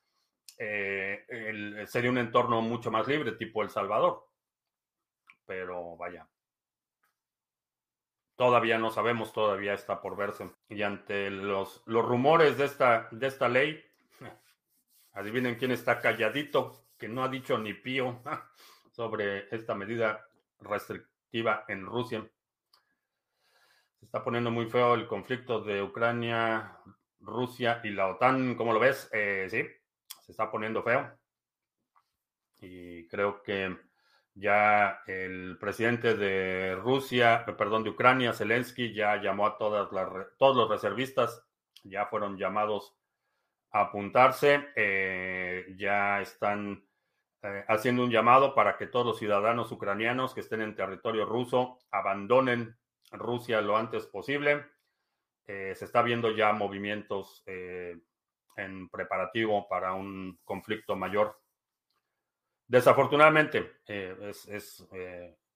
[0.59, 4.29] eh, sería un entorno mucho más libre, tipo El Salvador.
[5.47, 6.29] Pero vaya,
[8.39, 10.51] todavía no sabemos, todavía está por verse.
[10.69, 13.85] Y ante los, los rumores de esta, de esta ley,
[15.19, 18.23] Adivinen quién está calladito, que no ha dicho ni pío
[18.93, 20.25] sobre esta medida
[20.61, 22.25] restrictiva en Rusia.
[23.99, 26.79] Se está poniendo muy feo el conflicto de Ucrania,
[27.19, 28.55] Rusia y la OTAN.
[28.55, 29.11] ¿Cómo lo ves?
[29.13, 29.67] Eh, sí,
[30.21, 31.19] se está poniendo feo.
[32.61, 33.77] Y creo que
[34.35, 40.57] ya el presidente de Rusia, perdón, de Ucrania, Zelensky, ya llamó a todas las, todos
[40.57, 41.45] los reservistas,
[41.83, 42.95] ya fueron llamados
[43.71, 44.69] apuntarse.
[44.75, 46.85] Eh, ya están
[47.43, 51.79] eh, haciendo un llamado para que todos los ciudadanos ucranianos que estén en territorio ruso
[51.91, 52.77] abandonen
[53.11, 54.67] Rusia lo antes posible.
[55.47, 61.41] se está viendo ya movimientos en preparativo para un conflicto mayor.
[62.67, 64.87] Desafortunadamente, es,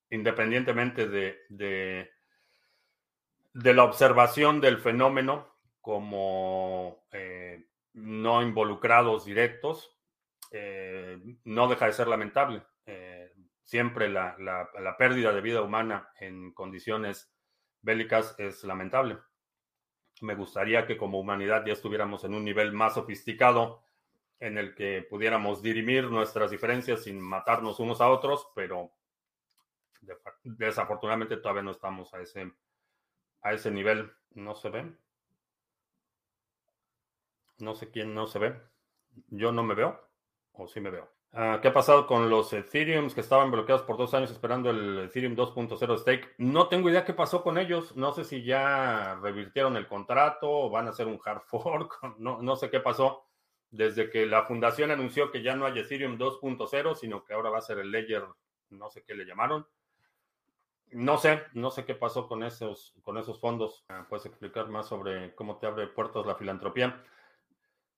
[0.09, 2.11] independientemente de
[3.55, 5.49] de la observación del fenómeno
[5.81, 9.97] como eh, no involucrados directos,
[10.51, 12.63] eh, no deja de ser lamentable.
[12.87, 17.35] Eh, siempre la, la, pérdida de vida humana en condiciones
[17.81, 19.19] bélicas es lamentable.
[20.21, 23.83] Me gustaría que como humanidad ya estuviéramos en un nivel más sofisticado
[24.39, 28.93] en el que pudiéramos dirimir nuestras diferencias sin matarnos unos a otros, pero
[30.43, 32.53] desafortunadamente todavía no estamos a ese
[33.43, 34.99] a ese nivel no se ven.
[37.63, 38.61] No sé quién no se ve.
[39.29, 39.97] Yo no me veo.
[40.51, 41.09] O sí me veo.
[41.33, 44.99] Ah, ¿Qué ha pasado con los Ethereum que estaban bloqueados por dos años esperando el
[44.99, 46.35] Ethereum 2.0 stake?
[46.39, 47.97] No tengo idea qué pasó con ellos.
[47.97, 52.01] No sé si ya revirtieron el contrato o van a hacer un hard fork.
[52.19, 53.29] No, no sé qué pasó.
[53.71, 57.59] Desde que la fundación anunció que ya no hay Ethereum 2.0, sino que ahora va
[57.59, 58.25] a ser el Ledger,
[58.71, 59.69] no sé qué le llamaron.
[60.91, 63.87] No sé, no sé qué pasó con esos, con esos fondos.
[64.09, 67.03] ¿Puedes explicar más sobre cómo te abre puertas la filantropía?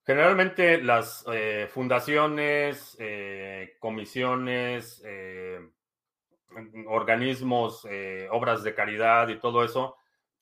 [0.07, 5.61] Generalmente las eh, fundaciones, eh, comisiones, eh,
[6.87, 7.87] organismos,
[8.31, 9.97] obras de caridad y todo eso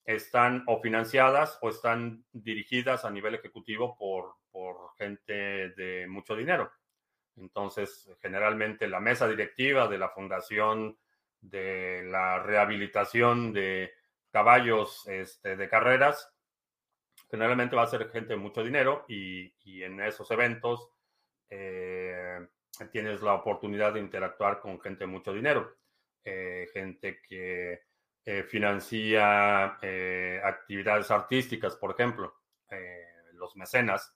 [0.04, 6.70] están o financiadas o están dirigidas a nivel ejecutivo por, por gente de mucho dinero.
[7.36, 10.98] Entonces, generalmente la mesa directiva de la fundación
[11.40, 13.92] de la rehabilitación de
[14.30, 16.31] caballos este, de carreras,
[17.32, 19.50] generalmente va a ser gente de mucho dinero y,
[19.82, 20.90] en esos eventos
[21.48, 22.46] eh,
[22.92, 25.78] tienes la oportunidad de interactuar con gente de mucho dinero,
[26.22, 27.84] eh, gente que
[28.24, 29.78] eh, financia
[30.44, 32.34] actividades artísticas, por ejemplo,
[33.32, 34.14] los mecenas.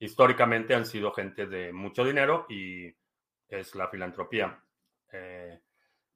[0.00, 2.92] Históricamente han sido gente de mucho dinero y
[3.48, 4.60] es la filantropía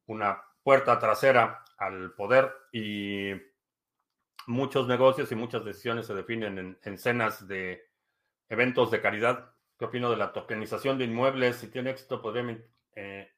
[0.07, 3.33] una puerta trasera al poder y
[4.49, 7.87] muchos negocios y muchas decisiones se definen en, escenas de
[8.49, 9.53] eventos de caridad.
[9.79, 11.57] ¿Qué opino de la tokenización de inmuebles?
[11.57, 12.59] Si tiene éxito, podría
[12.97, 13.31] eh,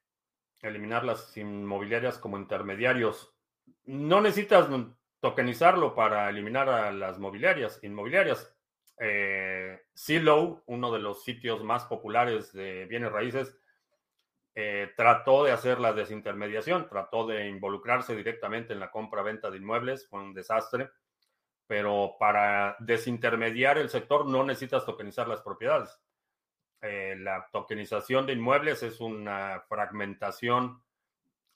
[0.61, 3.35] eliminar las inmobiliarias como intermediarios.
[3.83, 4.69] No necesitas
[5.19, 8.55] tokenizarlo para eliminar a las mobiliarias, inmobiliarias.
[8.97, 9.81] Eh,
[10.65, 13.60] uno de los sitios más populares de bienes raíces,
[14.53, 20.09] eh, trató de hacer la desintermediación, trató de involucrarse directamente en la compra-venta de inmuebles,
[20.09, 20.89] fue un desastre,
[21.67, 25.97] pero para desintermediar el sector no necesitas tokenizar las propiedades.
[26.81, 30.83] Eh, la tokenización de inmuebles es una fragmentación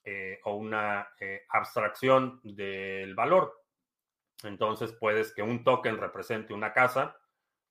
[0.02, 1.08] eh, o una
[1.50, 3.62] abstracción del valor.
[4.42, 7.18] Entonces puedes que un token represente una casa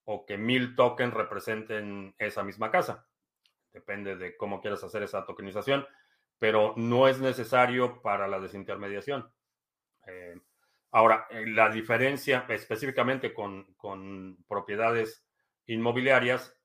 [0.03, 3.07] o que mil tokens representen esa misma casa
[3.75, 5.85] depende de cómo quieras hacer esa tokenización,
[6.39, 9.29] pero no es necesario para la desintermediación.
[10.07, 10.39] Eh,
[10.91, 15.27] ahora, eh, la diferencia específicamente con, propiedades
[15.67, 16.55] inmobiliarias,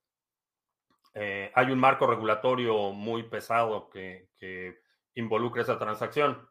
[1.15, 4.29] eh, hay un marco regulatorio muy pesado que,
[5.15, 6.49] involucra esa transacción.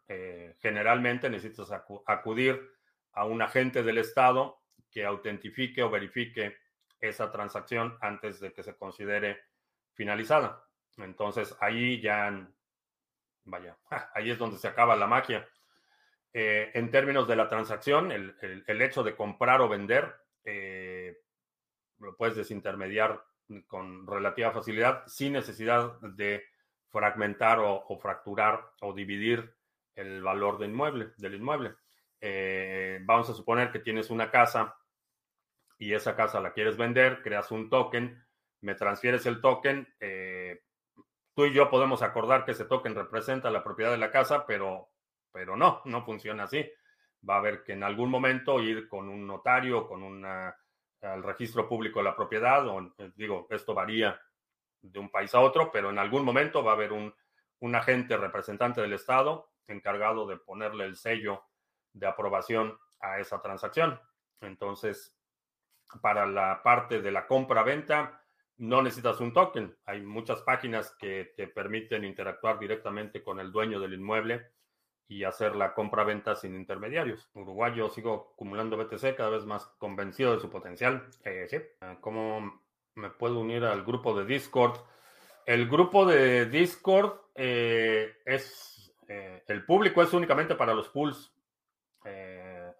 [0.61, 1.71] generalmente necesitas
[2.05, 2.69] acudir
[3.13, 4.59] a un agente del Estado
[4.91, 6.57] que autentifique o verifique
[6.99, 9.48] esa transacción antes de que se considere
[9.99, 10.63] finalizada.
[10.95, 12.49] Entonces ahí ya,
[13.43, 13.77] vaya,
[14.15, 15.45] ahí es donde se acaba la magia.
[16.31, 21.17] Eh, en términos de la transacción, el, hecho de comprar o vender, eh,
[21.97, 23.21] lo puedes desintermediar
[23.67, 26.45] con relativa facilidad sin necesidad de
[26.87, 29.53] fragmentar o, fracturar o dividir
[29.95, 31.11] el valor del inmueble.
[31.17, 31.75] Del inmueble.
[32.21, 34.77] Eh, vamos a suponer que tienes una casa
[35.77, 38.23] y esa casa la quieres vender, creas un token
[38.61, 40.61] me transfieres el token, eh,
[41.33, 44.89] tú y yo podemos acordar que ese token representa la propiedad de la casa, pero,
[45.31, 46.69] pero no, no funciona así.
[47.27, 50.55] Va a haber que en algún momento ir con un notario, con una,
[51.01, 54.19] al registro público de la propiedad, o eh, digo, esto varía
[54.81, 57.13] de un país a otro, pero en algún momento va a haber un,
[57.59, 61.43] un agente representante del Estado encargado de ponerle el sello
[61.93, 63.99] de aprobación a esa transacción.
[64.41, 65.17] Entonces,
[66.01, 68.18] para la parte de la compra-venta,
[68.59, 69.75] no necesitas un token.
[69.85, 74.51] Hay muchas páginas que te permiten interactuar directamente con el dueño del inmueble
[75.07, 77.29] y hacer la compra-venta sin intermediarios.
[77.33, 81.07] Uruguayo sigo acumulando BTC, cada vez más convencido de su potencial.
[81.23, 81.57] Eh, sí.
[81.81, 82.61] Ah, ¿Cómo
[82.95, 84.77] me puedo unir al grupo de Discord.
[85.45, 91.33] El grupo de Discord eh, es, eh, el público es únicamente para los pools.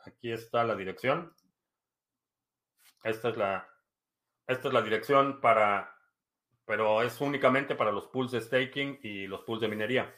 [0.06, 1.34] Aquí está la dirección.
[3.04, 3.68] Esta es la,
[4.50, 5.96] esta es la dirección para,
[6.66, 10.12] pero es únicamente para los pools de staking y los pools de minería.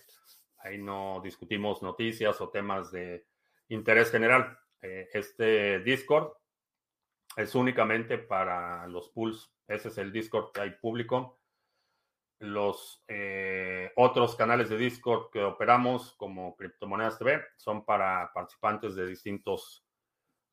[0.59, 3.27] Ahí no discutimos noticias o temas de
[3.67, 4.57] interés general.
[4.81, 6.31] este Discord
[7.35, 9.53] es únicamente para los pools.
[9.67, 11.41] Ese es el Discord que hay público.
[12.39, 19.07] Los eh, otros canales de Discord que operamos, como Criptomonedas TV, son para participantes de
[19.07, 19.85] distintos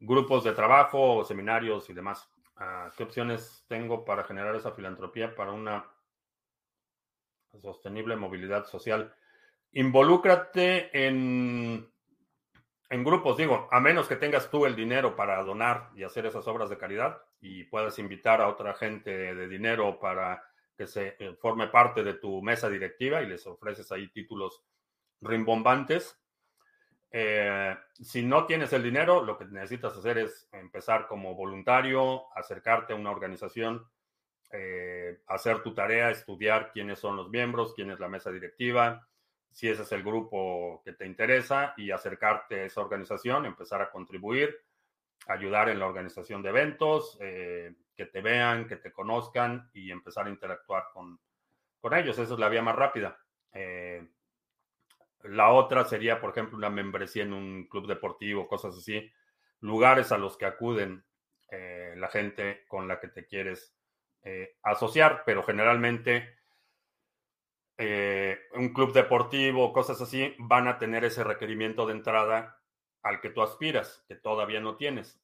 [0.00, 2.28] grupos de trabajo, seminarios y demás.
[2.58, 5.86] Ah, ¿Qué opciones tengo para generar esa filantropía para una
[7.60, 9.14] sostenible movilidad social?
[9.72, 11.88] Involúcrate en
[12.90, 16.46] en grupos, digo, a menos que tengas tú el dinero para donar y hacer esas
[16.48, 20.42] obras de caridad y puedas invitar a otra gente de, dinero para
[20.76, 24.62] que se eh, forme parte de tu mesa directiva y les ofreces ahí títulos
[25.20, 26.18] rimbombantes.
[27.10, 32.92] Eh, si no tienes el dinero, lo que necesitas hacer es empezar como voluntario, acercarte
[32.92, 33.86] a una organización,
[34.52, 39.06] eh, hacer tu tarea, estudiar quiénes son los miembros, quién es la mesa directiva,
[39.50, 43.90] si ese es el grupo que te interesa y acercarte a esa organización, empezar a
[43.90, 44.54] contribuir,
[45.26, 50.26] ayudar en la organización de eventos, eh, que te vean, que te conozcan y empezar
[50.26, 51.18] a interactuar con,
[51.90, 52.18] ellos.
[52.18, 53.18] Esa es la vía más rápida.
[55.24, 59.10] La otra sería, por ejemplo, una membresía en un club deportivo, cosas así,
[59.60, 61.04] lugares a los que acuden
[61.50, 63.74] eh, la gente con la que te quieres
[64.62, 66.38] asociar, pero generalmente
[67.80, 72.60] eh, un club deportivo, cosas así, van a tener ese requerimiento de entrada
[73.02, 75.20] al que tú aspiras, que todavía no tienes.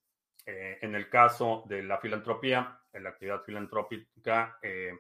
[0.46, 4.92] Eh, en el caso de la filantropía, en la actividad filantrópica, eh,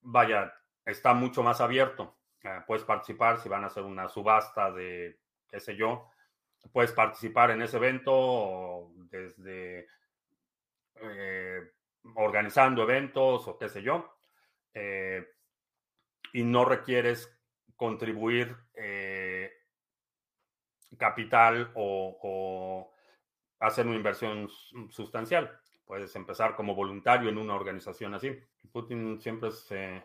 [0.00, 0.52] vaya,
[0.84, 2.16] está mucho más abierto.
[2.66, 5.18] Puedes participar si van a hacer una subasta de,
[5.48, 6.10] qué sé yo,
[6.72, 9.86] puedes participar en ese evento desde
[12.14, 14.14] organizando eventos o qué sé yo
[16.34, 17.32] y no requieres
[17.76, 19.52] contribuir eh,
[20.98, 22.90] capital o,
[23.60, 24.48] hacer una inversión
[24.90, 25.58] sustancial.
[25.86, 28.36] Puedes empezar como voluntario en una organización así.
[28.72, 30.02] Putin siempre se,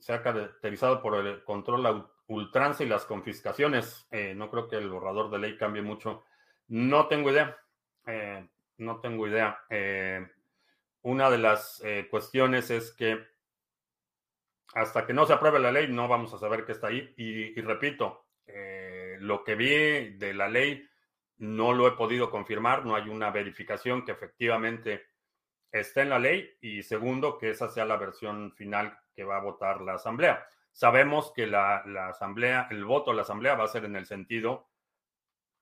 [0.00, 4.06] se ha caracterizado por el control, ultranza y las confiscaciones.
[4.10, 6.24] Eh, no creo que el borrador de ley cambie mucho.
[6.68, 7.56] No tengo idea.
[8.06, 9.58] Eh, no tengo idea.
[11.02, 13.36] una de las cuestiones es que
[14.76, 17.14] hasta que no se apruebe la ley, no vamos a saber qué está ahí.
[17.16, 20.86] Y, repito, eh, lo que vi de la ley
[21.38, 25.06] no lo he podido confirmar, no hay una verificación que efectivamente
[25.72, 29.40] esté en la ley y segundo, que esa sea la versión final que va a
[29.40, 30.46] votar la Asamblea.
[30.70, 34.68] Sabemos que la, Asamblea, el voto de la Asamblea va a ser en el sentido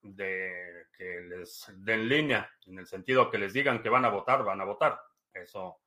[0.02, 4.42] de que les den línea, en el sentido que les digan que van a votar,
[4.42, 5.00] van a votar.
[5.32, 5.80] Eso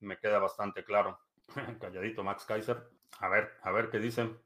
[0.00, 1.20] me queda bastante claro.
[1.80, 2.82] Calladito, Max Kaiser.
[3.20, 4.36] A ver, a ver qué dicen.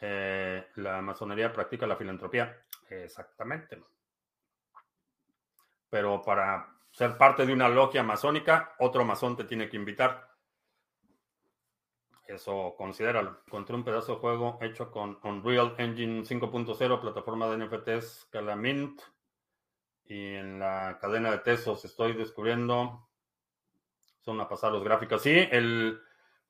[0.00, 2.64] Eh, la masonería practica la filantropía.
[2.88, 3.84] Exactamente.
[5.90, 10.29] Pero para ser parte de una logia masónica, otro masón te tiene que invitar.
[12.30, 13.40] Eso considéralo.
[13.46, 19.00] Encontré un pedazo de juego hecho con Unreal Engine 5.0, plataforma de NFTs Calamint.
[20.04, 23.08] Y en la cadena de Tesos estoy descubriendo.
[24.20, 25.22] Son a pasar los gráficos.
[25.22, 26.00] Sí, el,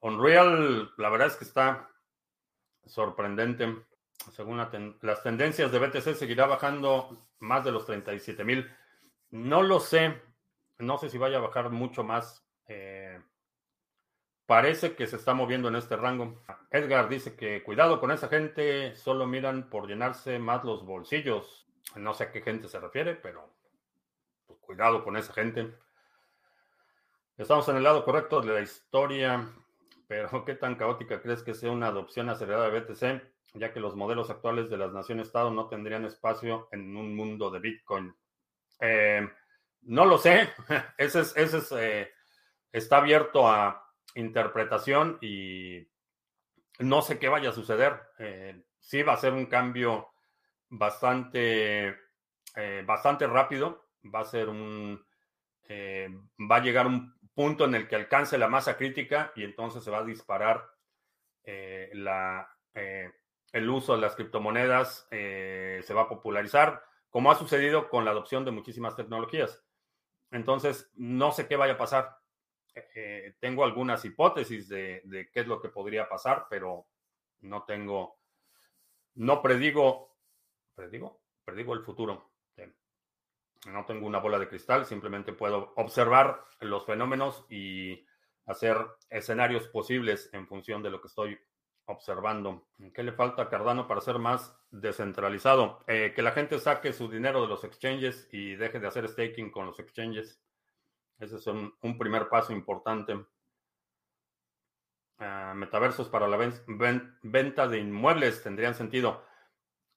[0.00, 1.90] Unreal, la verdad es que está
[2.84, 3.74] sorprendente.
[4.32, 8.70] Según las tendencias de BTC, seguirá bajando más de los 37 mil.
[9.30, 10.20] No lo sé.
[10.78, 12.46] No sé si vaya a bajar mucho más.
[14.50, 16.42] Parece que se está moviendo en este rango.
[16.72, 21.68] Edgar dice que cuidado con esa gente, solo miran por llenarse más los bolsillos.
[21.94, 23.54] No sé a qué gente se refiere, pero
[24.48, 25.72] pues, cuidado con esa gente.
[27.38, 29.48] Estamos en el lado correcto de la historia.
[30.08, 33.22] Pero, ¿qué tan caótica crees que sea una adopción acelerada de BTC,
[33.54, 37.60] ya que los modelos actuales de las naciones-estado no tendrían espacio en un mundo de
[37.60, 38.12] Bitcoin?
[38.80, 39.30] Eh,
[39.82, 40.50] no lo sé.
[40.98, 42.10] ese es, ese eh,
[42.72, 45.88] está abierto a interpretación y
[46.78, 48.00] no sé qué vaya a suceder.
[48.18, 50.08] Eh, sí va a ser un cambio
[50.68, 51.96] bastante,
[52.86, 53.88] bastante rápido.
[54.14, 55.04] Va a ser un,
[55.70, 59.90] va a llegar un punto en el que alcance la masa crítica y entonces se
[59.90, 60.70] va a disparar
[61.44, 63.10] eh, la, eh,
[63.52, 68.12] el uso de las criptomonedas, eh, se va a popularizar, como ha sucedido con la
[68.12, 69.64] adopción de muchísimas tecnologías.
[70.30, 72.19] Entonces, no sé qué vaya a pasar.
[72.74, 76.86] Eh, tengo algunas hipótesis de, qué es lo que podría pasar, pero
[77.40, 78.18] no tengo,
[79.14, 80.16] no predigo,
[80.74, 82.30] predigo, predigo el futuro.
[83.66, 88.06] No tengo una bola de cristal, simplemente puedo observar los fenómenos y
[88.46, 88.78] hacer
[89.10, 91.38] escenarios posibles en función de lo que estoy
[91.84, 92.68] observando.
[92.94, 95.80] ¿Qué le falta a Cardano para ser más descentralizado?
[95.86, 99.50] Eh, que la gente saque su dinero de los exchanges y deje de hacer staking
[99.50, 100.40] con los exchanges.
[101.20, 103.18] Ese es un, primer paso importante.
[105.18, 106.38] Ah, metaversos para la
[107.22, 109.22] venta de inmuebles tendrían sentido.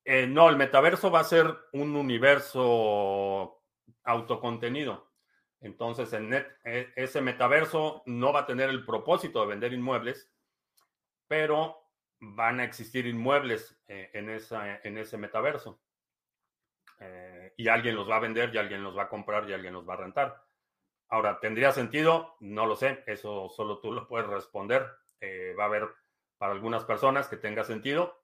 [0.03, 3.63] Eh, no, el metaverso va a ser un universo
[4.03, 5.09] autocontenido.
[5.61, 10.29] Entonces, en e, ese metaverso no va a tener el propósito de vender inmuebles,
[11.27, 11.87] pero
[12.19, 15.79] van a existir inmuebles eh, en ese metaverso.
[16.99, 19.73] Eh, y alguien los va a vender, y alguien los va a comprar, y alguien
[19.73, 20.43] los va a rentar.
[21.09, 22.35] Ahora, ¿tendría sentido?
[22.39, 24.87] No lo sé, eso solo tú lo puedes responder.
[25.21, 25.87] Eh, va a haber
[26.37, 28.21] para algunas personas que tenga sentido,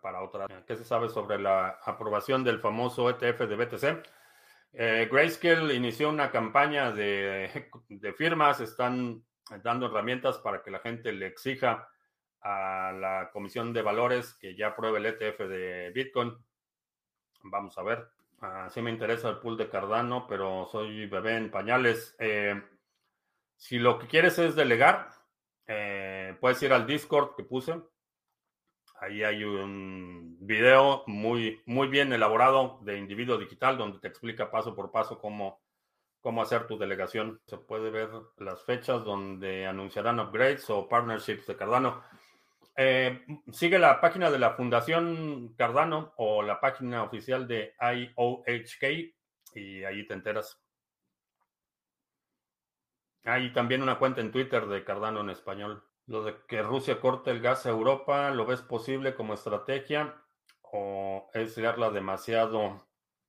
[0.00, 0.48] para otras.
[0.66, 5.10] ¿Qué se sabe sobre la aprobación del famoso ETF de BTC?
[5.10, 9.22] Grayscale inició una campaña de, de firmas, están
[9.62, 11.88] dando herramientas para que la gente le exija
[12.42, 16.36] a la Comisión de Valores que ya apruebe el ETF de Bitcoin.
[17.44, 18.08] Vamos a ver.
[18.42, 22.16] Uh, sí me interesa el pool de Cardano, pero soy bebé en pañales.
[22.18, 22.60] Eh,
[23.56, 25.10] si lo que quieres es delegar,
[25.68, 27.80] eh, puedes ir al Discord que puse.
[29.00, 34.74] Ahí hay un video muy, muy bien elaborado de individuo digital donde te explica paso
[34.74, 35.62] por paso cómo,
[36.20, 37.40] cómo hacer tu delegación.
[37.46, 42.02] Se puede ver las fechas donde anunciarán upgrades o partnerships de Cardano.
[42.76, 49.14] Eh, sigue la página de la Fundación Cardano o la página oficial de IOHK
[49.54, 50.58] y ahí te enteras.
[53.24, 55.84] Hay también una cuenta en Twitter de Cardano en español.
[56.06, 60.16] Lo de que Rusia corte el gas a Europa, ¿lo ves posible como estrategia
[60.62, 62.88] o es darla demasiado?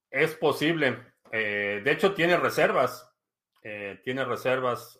[0.09, 1.13] Es posible.
[1.31, 3.13] Eh, de hecho, tiene reservas.
[3.61, 4.97] Eh, tiene reservas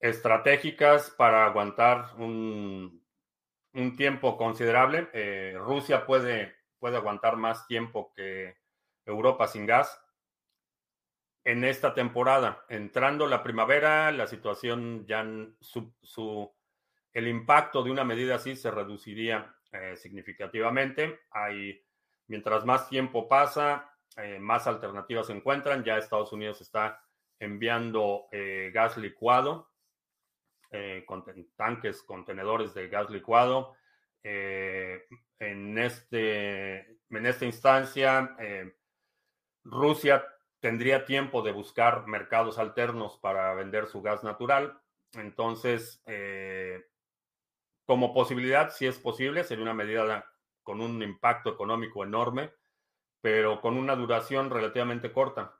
[0.00, 3.02] estratégicas para aguantar un,
[3.76, 5.08] un tiempo considerable.
[5.12, 8.56] Eh, Rusia puede, puede aguantar más tiempo que
[9.04, 10.02] Europa sin gas.
[11.44, 15.24] En esta temporada, entrando la primavera, la situación ya
[15.60, 16.52] su,
[17.12, 21.20] el impacto de una medida así se reduciría eh, significativamente.
[21.30, 21.84] Hay,
[22.26, 25.84] mientras más tiempo pasa, eh, más alternativas se encuentran.
[25.84, 27.00] Ya Estados Unidos está
[27.38, 28.28] enviando
[28.72, 29.70] gas licuado
[30.70, 31.06] eh,
[31.56, 33.74] tanques, contenedores de gas licuado.
[34.22, 35.04] Eh,
[35.38, 38.74] en, este, en esta instancia, eh,
[39.64, 40.26] Rusia
[40.60, 44.80] tendría tiempo de buscar mercados alternos para vender su gas natural.
[45.12, 46.02] Entonces,
[47.84, 50.26] como posibilidad, si es posible, sería una medida
[50.62, 52.50] con un impacto económico enorme,
[53.20, 55.56] pero con una duración relativamente corta.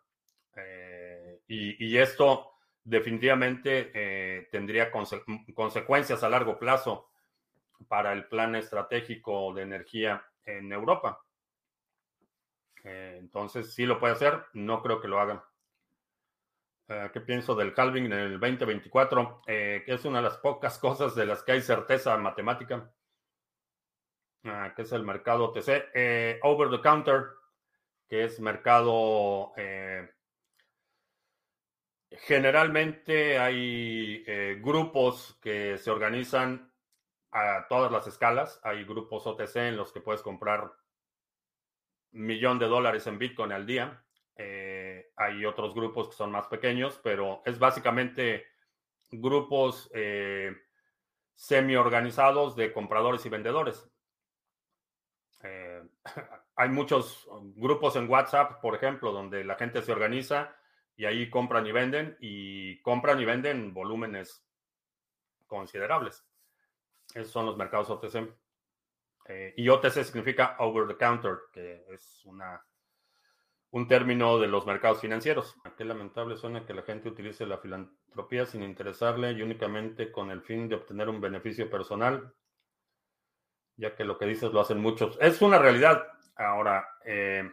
[1.47, 2.56] y, esto
[2.87, 7.11] definitivamente eh, tendría consecuencias a largo plazo
[7.89, 11.20] para el plan estratégico de energía en Europa.
[12.84, 15.45] Eh, entonces, sí lo puede hacer, no creo que lo haga.
[16.89, 19.43] Eh, ¿Qué pienso del halving en el 2024?
[19.45, 22.89] que es una de las pocas cosas de las que hay certeza matemática.
[24.45, 26.39] Ah, que es el mercado OTC.
[26.43, 27.30] over the counter,
[28.09, 29.53] que es mercado
[32.11, 36.73] Generalmente hay eh, grupos que se organizan
[37.33, 38.61] a todas las escalas.
[38.63, 40.73] Hay grupos OTC en los que puedes comprar
[42.13, 44.05] un millón de dólares en Bitcoin al día.
[44.37, 48.47] Eh, hay otros grupos que son más pequeños, pero es básicamente
[49.11, 50.55] grupos eh,
[51.35, 53.91] semi-organizados de compradores y vendedores.
[56.57, 60.56] hay muchos grupos en WhatsApp, por ejemplo, donde la gente se organiza
[60.97, 64.44] y ahí compran y venden y compran y venden volúmenes
[65.47, 66.24] considerables.
[67.14, 68.34] Esos son los mercados OTC.
[69.28, 72.64] Eh, y OTC significa over the counter, que es una,
[73.70, 75.55] un término de los mercados financieros.
[75.76, 80.42] Qué lamentable suena que la gente utilice la filantropía sin interesarle y únicamente con el
[80.42, 82.32] fin de obtener un beneficio personal,
[83.76, 85.18] ya que lo que dices lo hacen muchos.
[85.20, 86.07] Es una realidad.
[86.36, 87.51] Ahora, eh,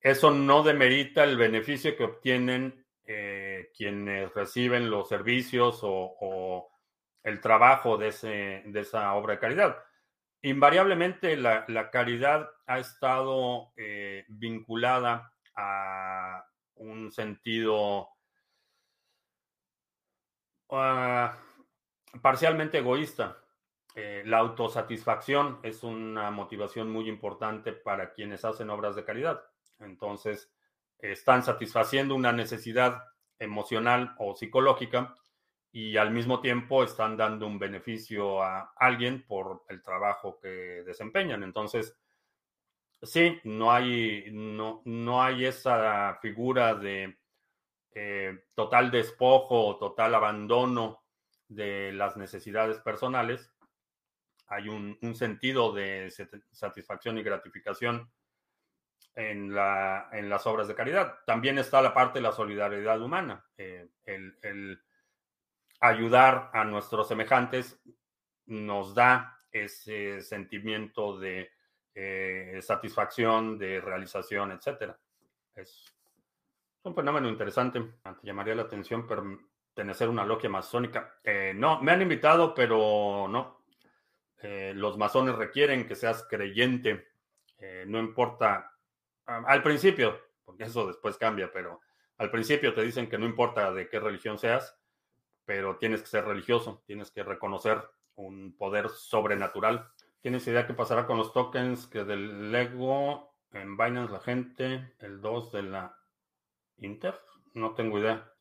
[0.00, 6.70] eso no demerita el beneficio que obtienen eh, quienes reciben los servicios o,
[7.24, 9.76] el trabajo de, esa obra de caridad.
[10.42, 16.44] Invariablemente la, caridad ha estado eh, vinculada a
[16.76, 18.08] un sentido
[20.70, 21.36] ah,
[22.22, 23.38] parcialmente egoísta.
[23.94, 29.42] Eh, la autosatisfacción es una motivación muy importante para quienes hacen obras de caridad.
[29.80, 30.50] Entonces,
[30.98, 33.02] están satisfaciendo una necesidad
[33.38, 35.14] emocional o psicológica
[35.70, 41.42] y al mismo tiempo están dando un beneficio a alguien por el trabajo que desempeñan.
[41.42, 41.96] Entonces,
[43.02, 47.18] sí, no hay, no, no hay esa figura de
[47.94, 51.04] eh, total despojo o total abandono
[51.48, 53.52] de las necesidades personales.
[54.46, 56.10] Hay un, sentido de
[56.52, 58.10] satisfacción y gratificación
[59.18, 61.18] en, la, en, las obras de caridad.
[61.26, 64.80] También está la parte de la solidaridad humana, eh, el
[65.80, 67.80] ayudar a nuestros semejantes
[68.46, 71.50] nos da ese sentimiento de
[71.94, 74.92] eh, satisfacción, de realización, etc.
[75.56, 75.92] Es
[76.84, 77.80] un fenómeno interesante.
[77.80, 81.18] Te llamaría la atención pertenecer a una logia masónica.
[81.24, 83.58] Eh, no, me han invitado, pero no.
[84.40, 87.08] Los masones requieren que seas creyente.
[87.86, 88.77] no importa.
[89.28, 91.80] Al principio, porque eso después cambia, pero
[92.16, 94.76] al principio te dicen que no importa de qué religión seas,
[95.44, 97.82] pero tienes que ser religioso, tienes que reconocer
[98.16, 99.88] un poder sobrenatural.
[100.20, 105.20] ¿Tienes idea qué pasará con los tokens que del Lego en Binance la gente, el
[105.20, 105.96] 2 de la
[106.78, 107.14] Inter?
[107.54, 108.32] No tengo idea.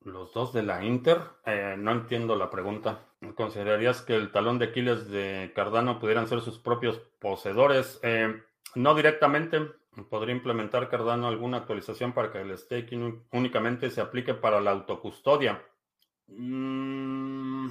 [0.00, 3.04] los dos de la Inter, eh, no entiendo la pregunta.
[3.34, 8.00] ¿Considerarías que el talón de Aquiles de Cardano pudieran ser sus propios poseedores?
[8.02, 8.42] Eh,
[8.74, 9.68] no directamente,
[10.04, 15.62] ¿Podría implementar Cardano alguna actualización para que el staking únicamente se aplique para la autocustodia?
[16.28, 17.68] Mm,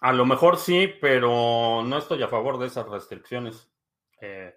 [0.00, 3.70] a lo mejor sí, pero no estoy a favor de esas restricciones.
[4.20, 4.54] Eh,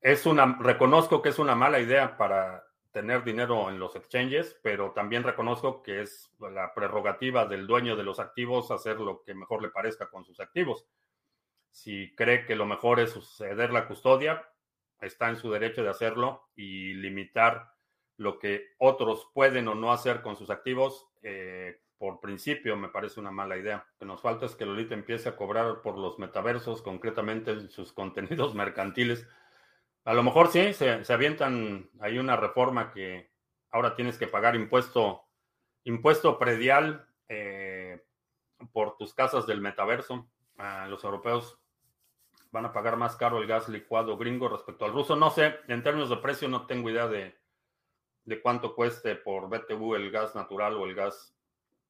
[0.00, 4.90] es una, reconozco que es una mala idea para tener dinero en los exchanges, pero
[4.90, 9.62] también reconozco que es la prerrogativa del dueño de los activos hacer lo que mejor
[9.62, 10.86] le parezca con sus activos.
[11.70, 14.48] Si cree que lo mejor es suceder la custodia,
[15.00, 17.72] está en su derecho de hacerlo y limitar
[18.16, 23.20] lo que otros pueden o no hacer con sus activos, eh, por principio me parece
[23.20, 23.86] una mala idea.
[23.92, 27.70] Lo que nos falta es que Lolita empiece a cobrar por los metaversos, concretamente en
[27.70, 29.26] sus contenidos mercantiles.
[30.04, 33.30] A lo mejor sí, se, avientan, hay una reforma que
[33.70, 35.24] ahora tienes que pagar impuesto,
[35.84, 38.02] impuesto predial eh,
[38.72, 40.30] por tus casas del metaverso.
[40.88, 41.58] Los europeos
[42.52, 45.16] van a pagar más caro el gas licuado gringo respecto al ruso.
[45.16, 47.38] No sé, en términos de precio no tengo idea de,
[48.42, 51.34] cuánto cueste por BTU el gas natural o el gas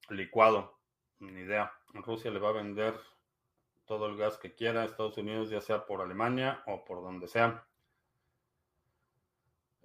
[0.08, 0.78] licuado.
[1.18, 1.72] Ni idea.
[1.92, 2.98] Rusia le va a vender
[3.84, 7.26] todo el gas que quiera a Estados Unidos, ya sea por Alemania o por donde
[7.26, 7.66] sea.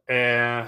[0.08, 0.66] Eh,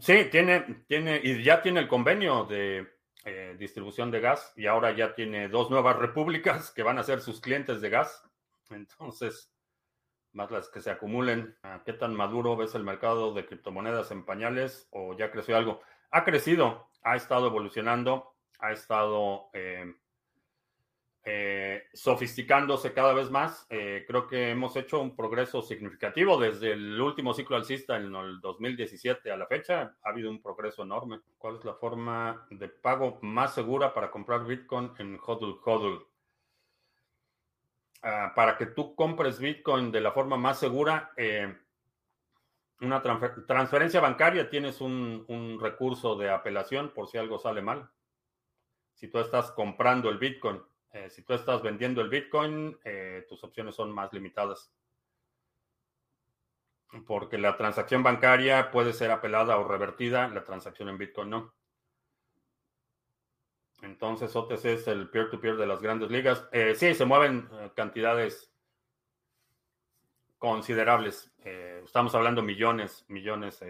[0.00, 2.93] sí, tiene, tiene, y ya tiene el convenio de
[3.24, 7.20] eh, distribución de gas y ahora ya tiene dos nuevas repúblicas que van a ser
[7.20, 8.22] sus clientes de gas.
[8.70, 9.50] Entonces,
[10.34, 11.56] más las que se acumulen.
[11.62, 15.80] Ah, ¿Qué tan maduro ves el mercado de criptomonedas en pañales o ya creció algo?
[16.10, 19.94] Ha crecido, ha estado evolucionando, ha estado eh,
[21.24, 23.66] eh, sofisticándose cada vez más.
[23.70, 28.40] Eh, creo que hemos hecho un progreso significativo desde el último ciclo alcista en el
[28.40, 29.96] 2017 a la fecha.
[30.02, 31.20] Ha habido un progreso enorme.
[31.38, 36.06] ¿Cuál es la forma de pago más segura para comprar Bitcoin en HODL HODL?
[38.06, 41.56] Ah, para que tú compres Bitcoin de la forma más segura, eh,
[42.80, 47.88] una transferencia bancaria tienes un, recurso de apelación por si algo sale mal.
[48.92, 50.60] Si tú estás comprando el Bitcoin,
[50.94, 54.72] eh, si tú estás vendiendo el Bitcoin, eh, tus opciones son más limitadas.
[57.04, 61.54] Porque la transacción bancaria puede ser apelada o revertida, la transacción en Bitcoin no.
[63.82, 66.48] Entonces OTC es el peer-to-peer de las grandes ligas.
[66.52, 68.54] Eh, sí, se mueven cantidades
[70.38, 71.34] considerables.
[71.42, 73.60] Estamos hablando millones, millones,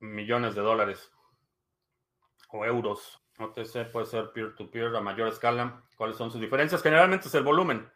[0.00, 1.12] millones de dólares
[2.56, 3.22] o euros.
[3.38, 5.82] OTC puede ser peer-to-peer a mayor escala.
[5.96, 6.82] ¿Cuáles son sus diferencias?
[6.82, 7.90] Generalmente es el volumen.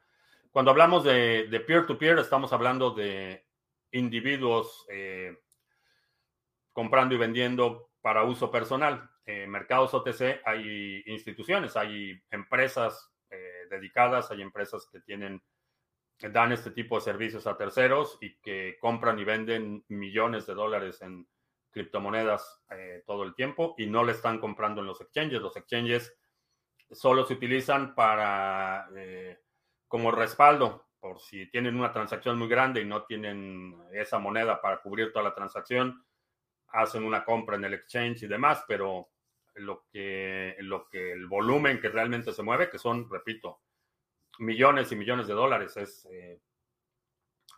[0.50, 3.46] Cuando hablamos de peer-to-peer, estamos hablando de
[3.92, 4.86] individuos
[6.72, 9.10] comprando y vendiendo para uso personal.
[9.26, 15.42] Eh, mercados OTC hay instituciones, hay empresas eh, dedicadas, hay empresas que tienen,
[16.18, 21.00] dan este tipo de servicios a terceros y que compran y venden millones de dólares
[21.02, 21.28] en
[21.70, 25.40] criptomonedas eh, todo el tiempo y no le están comprando en los exchanges.
[25.40, 26.16] Los exchanges
[26.90, 28.88] solo se utilizan para
[29.86, 34.80] como respaldo por si tienen una transacción muy grande y no tienen esa moneda para
[34.82, 36.04] cubrir toda la transacción
[36.72, 39.08] hacen una compra en el exchange y demás, pero
[39.54, 43.60] lo que, lo que el volumen que realmente se mueve, que son, repito,
[44.38, 46.40] millones y millones de dólares, es eh,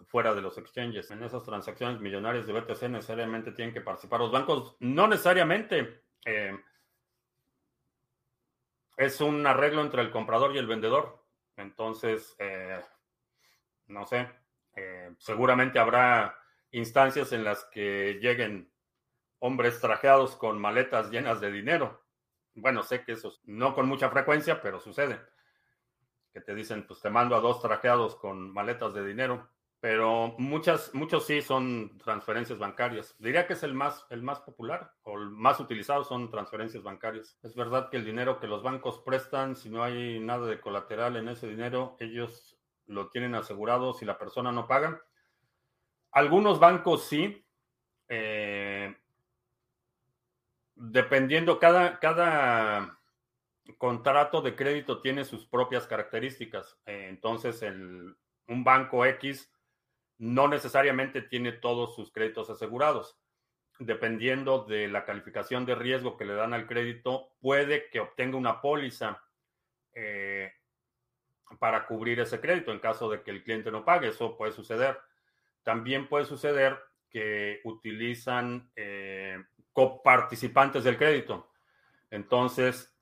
[0.06, 1.10] fuera de los exchanges.
[1.10, 4.76] En esas transacciones millonarias de BTC necesariamente tienen que participar los bancos.
[4.80, 6.04] No necesariamente.
[6.24, 6.58] Eh,
[8.96, 11.24] es un arreglo entre el comprador y el vendedor.
[11.56, 12.80] Entonces, eh,
[13.86, 14.28] no sé,
[15.18, 16.38] seguramente habrá
[16.70, 18.72] instancias en las que lleguen
[19.38, 22.02] hombres trajeados con maletas llenas de dinero.
[22.54, 25.20] Bueno, sé que eso no con mucha frecuencia, pero sucede.
[26.32, 29.50] Que te dicen, pues te mando a dos trajeados con maletas de dinero.
[29.82, 33.16] Pero muchas, muchos sí son transferencias bancarias.
[33.18, 37.36] Diría que es el más, el más popular o el más utilizado son transferencias bancarias.
[37.42, 41.16] Es verdad que el dinero que los bancos prestan, si no hay nada de colateral
[41.16, 42.56] en ese dinero, ellos
[42.86, 45.02] lo tienen asegurado si la persona no paga.
[46.12, 47.44] Algunos bancos sí.
[48.06, 48.96] Eh,
[50.76, 53.00] dependiendo, cada, cada
[53.78, 56.78] contrato de crédito tiene sus propias características.
[56.86, 58.16] Eh, entonces, el,
[58.46, 59.52] un banco X
[60.22, 63.18] no necesariamente tiene todos sus créditos asegurados.
[63.80, 68.60] Dependiendo de la calificación de riesgo que le dan al crédito, puede que obtenga una
[68.60, 69.20] póliza
[69.94, 70.52] eh,
[71.58, 74.10] para cubrir ese crédito en caso de que el cliente no pague.
[74.10, 74.96] Eso puede suceder.
[75.64, 76.78] También puede suceder
[77.10, 79.42] que utilizan eh,
[79.72, 81.50] coparticipantes del crédito.
[82.12, 82.96] Entonces,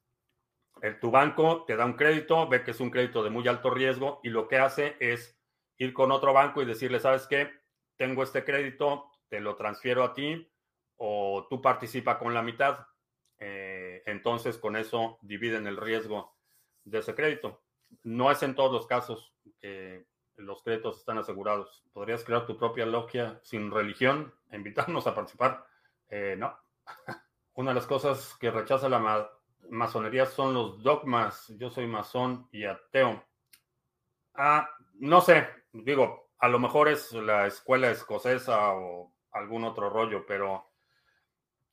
[1.02, 4.20] tu banco te da un crédito, ve que es un crédito de muy alto riesgo
[4.22, 5.39] y lo que hace es
[5.81, 7.51] ir con otro banco y decirle, ¿sabes qué?
[7.97, 10.47] Tengo este crédito, te lo transfiero a ti
[10.97, 12.87] o tú participa con la mitad.
[13.39, 16.37] Eh, entonces, con eso dividen el riesgo
[16.85, 17.62] de ese crédito.
[18.03, 20.05] No es en todos los casos que
[20.37, 21.83] los créditos están asegurados.
[21.95, 25.66] Podrías crear tu propia logia sin religión e invitarnos a participar.
[26.11, 26.55] Eh, no.
[27.55, 29.31] Una de las cosas que rechaza la
[29.70, 31.49] masonería son los dogmas.
[31.57, 33.24] Yo soy masón y ateo.
[34.35, 40.24] Ah, no sé, digo, a lo mejor es la escuela escocesa o algún otro rollo,
[40.26, 40.70] pero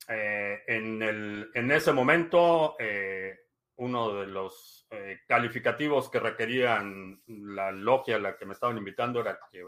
[0.07, 3.39] eh, en, el, en ese momento eh,
[3.77, 4.87] uno de los
[5.27, 9.61] calificativos que requerían la logia a la que me estaban invitando era que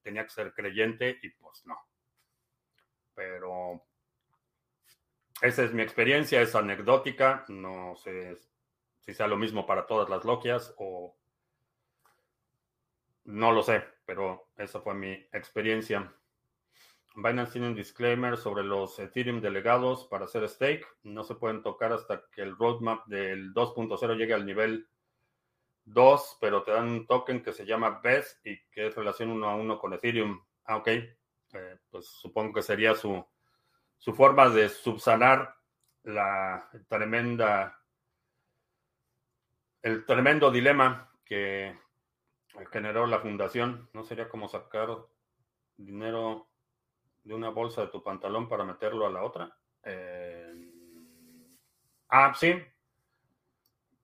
[0.00, 1.76] tenía que ser creyente y pues no.
[3.14, 3.84] Pero
[5.42, 8.38] esa es mi experiencia, es anecdótica, no sé
[9.00, 11.16] si sea lo mismo para todas las logias o
[13.24, 16.12] no lo sé, pero esa fue mi experiencia.
[17.16, 20.86] Binance tiene un disclaimer sobre los Ethereum delegados para hacer stake.
[21.04, 24.88] No se pueden tocar hasta que el roadmap del 2.0 llegue al nivel
[25.84, 29.48] 2, pero te dan un token que se llama BES y que es relación uno
[29.48, 30.44] a uno con Ethereum.
[30.64, 30.88] Ah, ok.
[30.88, 33.24] Eh, pues supongo que sería su
[34.04, 35.56] su forma de subsanar
[36.02, 37.80] la tremenda,
[39.80, 41.74] el tremendo dilema que
[42.70, 43.88] generó la fundación.
[43.92, 44.88] ¿No sería como sacar
[45.76, 46.48] dinero
[47.22, 49.56] de una bolsa de tu pantalón para meterlo a la otra?
[49.82, 50.70] Eh,
[52.08, 52.54] ah, sí.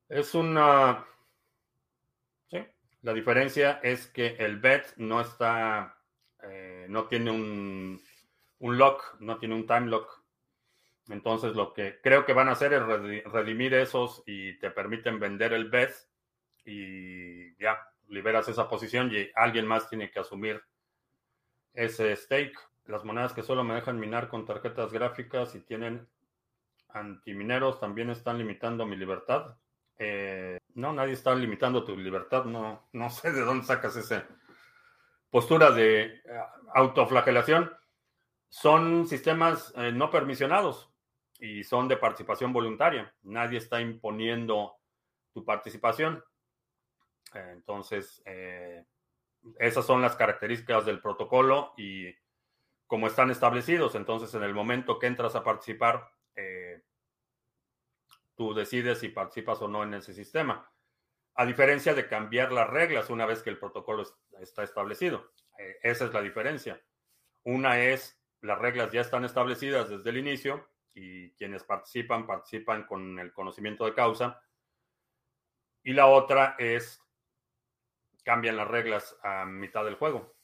[0.09, 1.07] Es una...
[2.49, 2.59] Sí.
[3.03, 5.97] La diferencia es que el BET no está...
[6.43, 8.01] Eh, no tiene un
[8.61, 10.23] un lock, no tiene un time lock.
[11.09, 12.83] Entonces lo que creo que van a hacer es
[13.25, 16.09] redimir esos y te permiten vender el BES
[16.65, 17.79] y ya
[18.11, 20.63] liberas esa posición y alguien más tiene que asumir
[21.73, 22.59] ese stake.
[22.87, 26.09] Las monedas que solo me dejan minar con tarjetas gráficas y tienen
[26.89, 29.57] antimineros también están limitando mi libertad.
[29.99, 32.45] Eh, no, nadie está limitando tu libertad.
[32.45, 34.27] No, no sé de dónde sacas esa
[35.31, 36.21] postura de eh,
[36.75, 37.71] autoflagelación
[38.49, 40.91] son sistemas eh, no permisionados
[41.39, 43.15] y son de participación voluntaria.
[43.23, 44.77] Nadie está imponiendo
[45.33, 46.23] tu participación.
[47.35, 48.85] Entonces, eh,
[49.59, 52.15] esas son las características del protocolo y
[52.87, 53.95] como están establecidos.
[53.95, 56.83] Entonces, en el momento que entras a participar, eh,
[58.35, 60.71] tú decides si participas o no en ese sistema.
[61.35, 64.05] A diferencia de cambiar las reglas una vez que el protocolo
[64.41, 65.33] está establecido.
[65.83, 66.83] esa es la diferencia.
[67.45, 73.19] Una es las reglas ya están establecidas desde el inicio y quienes participan participan con
[73.19, 74.43] el conocimiento de causa.
[75.83, 77.03] Y la otra es
[78.23, 80.35] cambian las reglas a mitad del juego.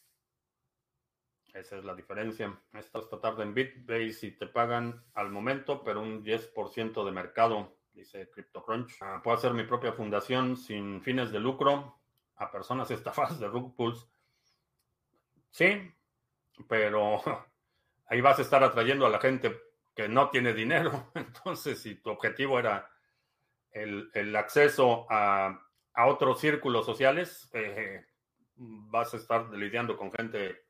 [1.52, 2.54] Esa es la diferencia.
[2.74, 7.78] Esta, esta tarde en Bitbase y te pagan al momento, pero un 10% de mercado,
[7.94, 8.98] dice CryptoCrunch.
[9.00, 11.98] Ah, puedo hacer mi propia fundación sin fines de lucro
[12.36, 14.06] a personas estafadas de rug pools.
[15.50, 15.90] Sí,
[16.68, 17.22] pero
[18.08, 19.58] ahí vas a estar atrayendo a la gente
[19.94, 21.10] que no tiene dinero.
[21.14, 22.90] Entonces, si tu objetivo era
[23.70, 25.65] el, acceso a,
[26.04, 28.04] otros círculos sociales, eh,
[28.56, 30.66] vas a estar lidiando con gente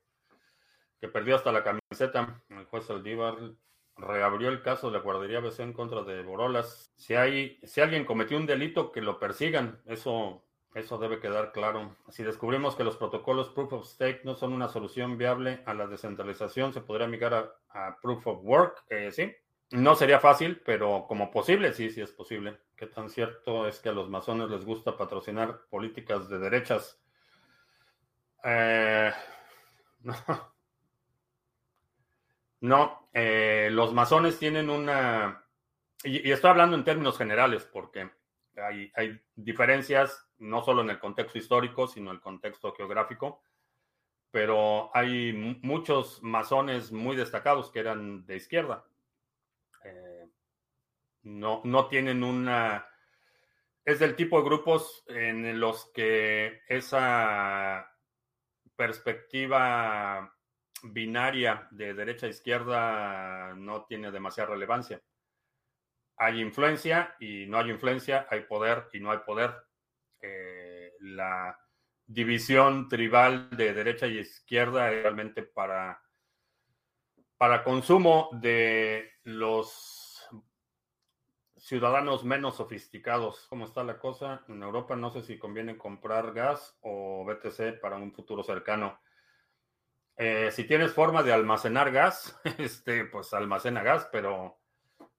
[0.99, 2.41] que perdió hasta la camiseta.
[2.49, 3.35] El juez Aldívar
[3.97, 6.91] reabrió el caso de la guardería BC en contra de Borolas.
[6.95, 9.81] Si hay, si alguien cometió un delito, que lo persigan.
[9.85, 11.95] Eso, eso debe quedar claro.
[12.09, 15.87] Si descubrimos que los protocolos Proof of Stake no son una solución viable a la
[15.87, 18.85] descentralización, se podría migrar a, Proof of Work.
[18.89, 19.33] Eh, sí.
[19.71, 22.57] No sería fácil, pero como posible, sí, sí es posible.
[22.75, 27.01] ¿Qué tan cierto es que a los masones les gusta patrocinar políticas de derechas?
[28.43, 29.11] Eh,
[32.61, 33.09] no.
[33.13, 35.47] Eh, los masones tienen una,
[36.03, 38.09] y, estoy hablando en términos generales porque
[38.55, 43.41] hay, diferencias no solo en el contexto histórico, sino en el contexto geográfico,
[44.31, 48.85] pero hay muchos masones muy destacados que eran de izquierda.
[51.27, 52.87] No, no tienen una...
[53.83, 57.89] Es del tipo de grupos en los que esa
[58.75, 60.33] perspectiva
[60.83, 65.01] binaria de derecha a izquierda no tiene demasiada relevancia.
[66.17, 69.53] Hay influencia y no hay influencia, hay poder y no hay poder.
[70.21, 71.59] Eh, la
[72.05, 76.01] división tribal de derecha y izquierda realmente para,
[77.37, 79.96] para consumo de los
[81.67, 83.45] ciudadanos menos sofisticados.
[83.49, 84.41] ¿Cómo está la cosa?
[84.47, 89.01] En Europa no sé si conviene comprar gas o BTC para un futuro cercano.
[90.15, 94.57] Eh, si tienes forma de almacenar gas, este, pues almacena gas, pero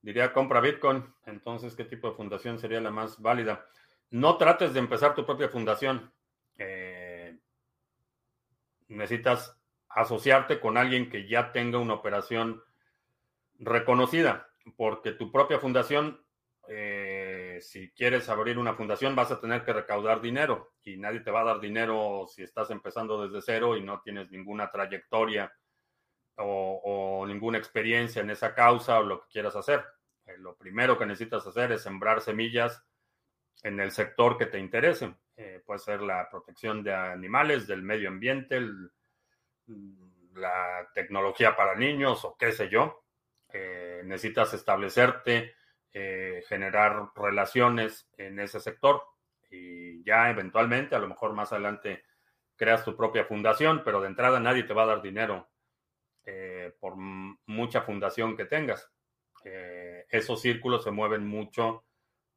[0.00, 1.12] diría compra Bitcoin.
[1.26, 3.66] Entonces, ¿qué tipo de fundación sería la más válida?
[4.08, 6.10] No trates de empezar tu propia fundación.
[6.56, 7.38] Eh,
[8.88, 9.54] necesitas
[9.90, 12.62] asociarte con alguien que ya tenga una operación
[13.58, 16.26] reconocida, porque tu propia fundación
[16.70, 21.30] eh, si quieres abrir una fundación vas a tener que recaudar dinero y nadie te
[21.30, 25.50] va a dar dinero si estás empezando desde cero y no tienes ninguna trayectoria
[26.36, 29.82] o, ninguna experiencia en esa causa o lo que quieras hacer.
[30.26, 32.84] Eh, lo primero que necesitas hacer es sembrar semillas
[33.62, 35.14] en el sector que te interese.
[35.36, 38.60] Eh, puede ser la protección de animales, del medio ambiente,
[40.34, 43.04] la tecnología para niños o qué sé yo.
[43.50, 45.54] Eh, necesitas establecerte
[46.00, 49.02] eh, generar relaciones en ese sector
[49.50, 52.04] y ya eventualmente, a lo mejor más adelante,
[52.54, 55.48] creas tu propia fundación, pero de entrada nadie te va a dar dinero
[56.24, 58.88] eh, por mucha fundación que tengas.
[59.42, 61.84] Eh, esos círculos se mueven mucho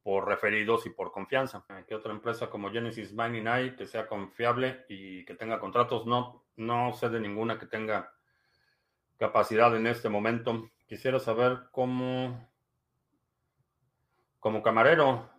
[0.02, 1.64] por referidos y por confianza.
[1.86, 6.04] ¿Qué otra empresa como Genesis Mining hay que sea confiable y que tenga contratos?
[6.04, 8.12] No, no sé de ninguna que tenga
[9.18, 10.68] capacidad en este momento.
[10.88, 12.51] Quisiera saber cómo
[14.42, 15.30] como camarero,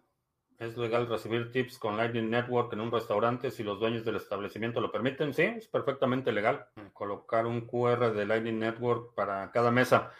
[0.57, 4.79] ¿es legal recibir tips con Lightning Network en un restaurante si los dueños del establecimiento
[4.79, 5.33] lo permiten?
[5.33, 6.67] Sí, es perfectamente legal.
[6.93, 10.13] Colocar un QR de Lightning Network para cada mesa.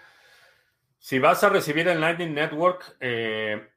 [1.00, 3.70] Si vas a recibir el Lightning Network, eh,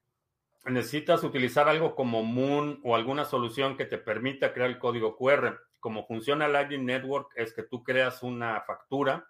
[0.64, 5.57] necesitas utilizar algo como Moon o alguna solución que te permita crear el código QR.
[5.78, 9.24] Como funciona Lightning Network es que tú creas una factura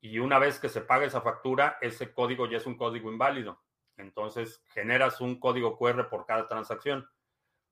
[0.00, 3.62] y una vez que se paga esa factura, ese código ya es un código inválido.
[4.02, 7.08] Entonces, generas un código QR por cada transacción.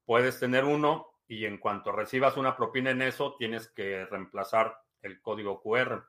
[0.07, 5.20] Puedes tener uno y en cuanto recibas una propina en eso, tienes que reemplazar el
[5.20, 6.05] código QR.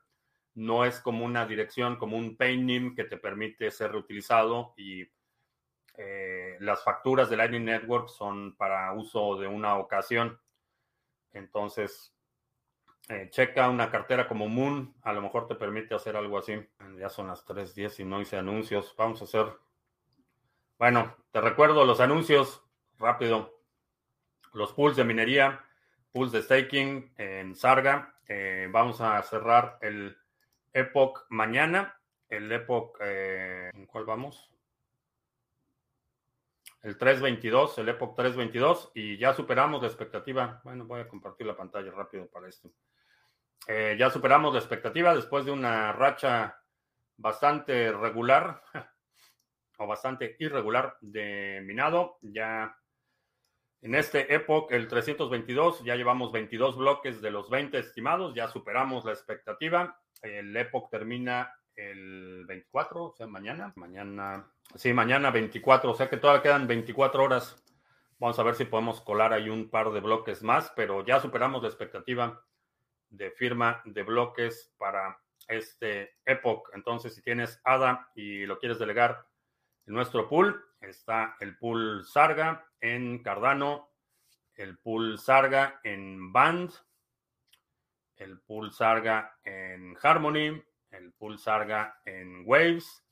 [0.54, 5.06] No es como una dirección, como un paynim que te permite ser reutilizado y
[5.94, 10.40] eh, las facturas de Lightning Network son para uso de una ocasión.
[11.32, 12.14] Entonces,
[13.08, 16.54] eh, checa una cartera como Moon, a lo mejor te permite hacer algo así.
[16.98, 18.94] Ya son las 3.10 y no hice anuncios.
[18.96, 19.46] Vamos a hacer
[20.78, 22.62] bueno, te recuerdo los anuncios
[22.98, 23.60] rápido.
[24.52, 25.64] Los pools de minería,
[26.12, 28.18] pools de staking en Sarga.
[28.28, 30.16] Eh, vamos a cerrar el
[30.72, 31.98] Epoch mañana.
[32.28, 34.50] El Epoch, eh, ¿en cuál vamos?
[36.82, 38.92] El 322, el Epoch 322.
[38.94, 40.60] Y ya superamos la expectativa.
[40.64, 42.72] Bueno, voy a compartir la pantalla rápido para esto.
[43.66, 46.58] Eh, ya superamos la expectativa después de una racha
[47.16, 48.62] bastante regular.
[49.86, 52.18] Bastante irregular de minado.
[52.22, 52.76] Ya
[53.82, 59.04] en este Epoch, el 322, ya llevamos 22 bloques de los 20 estimados, ya superamos
[59.04, 59.98] la expectativa.
[60.22, 63.72] El Epoch termina el 24, o sea, mañana.
[63.74, 67.60] Mañana, sí, mañana 24, o sea que todavía quedan 24 horas.
[68.20, 71.62] Vamos a ver si podemos colar ahí un par de bloques más, pero ya superamos
[71.62, 72.40] la expectativa
[73.10, 75.18] de firma de bloques para
[75.48, 76.70] este Epoch.
[76.74, 79.26] Entonces, si tienes ADA y lo quieres delegar
[79.92, 83.90] nuestro pool, está el pool Sarga en Cardano,
[84.54, 86.72] el pool Sarga en Band,
[88.16, 93.04] el pool Sarga en Harmony, el pool Sarga en Waves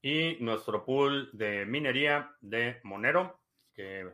[0.00, 3.40] y nuestro pool de minería de Monero,
[3.74, 4.08] que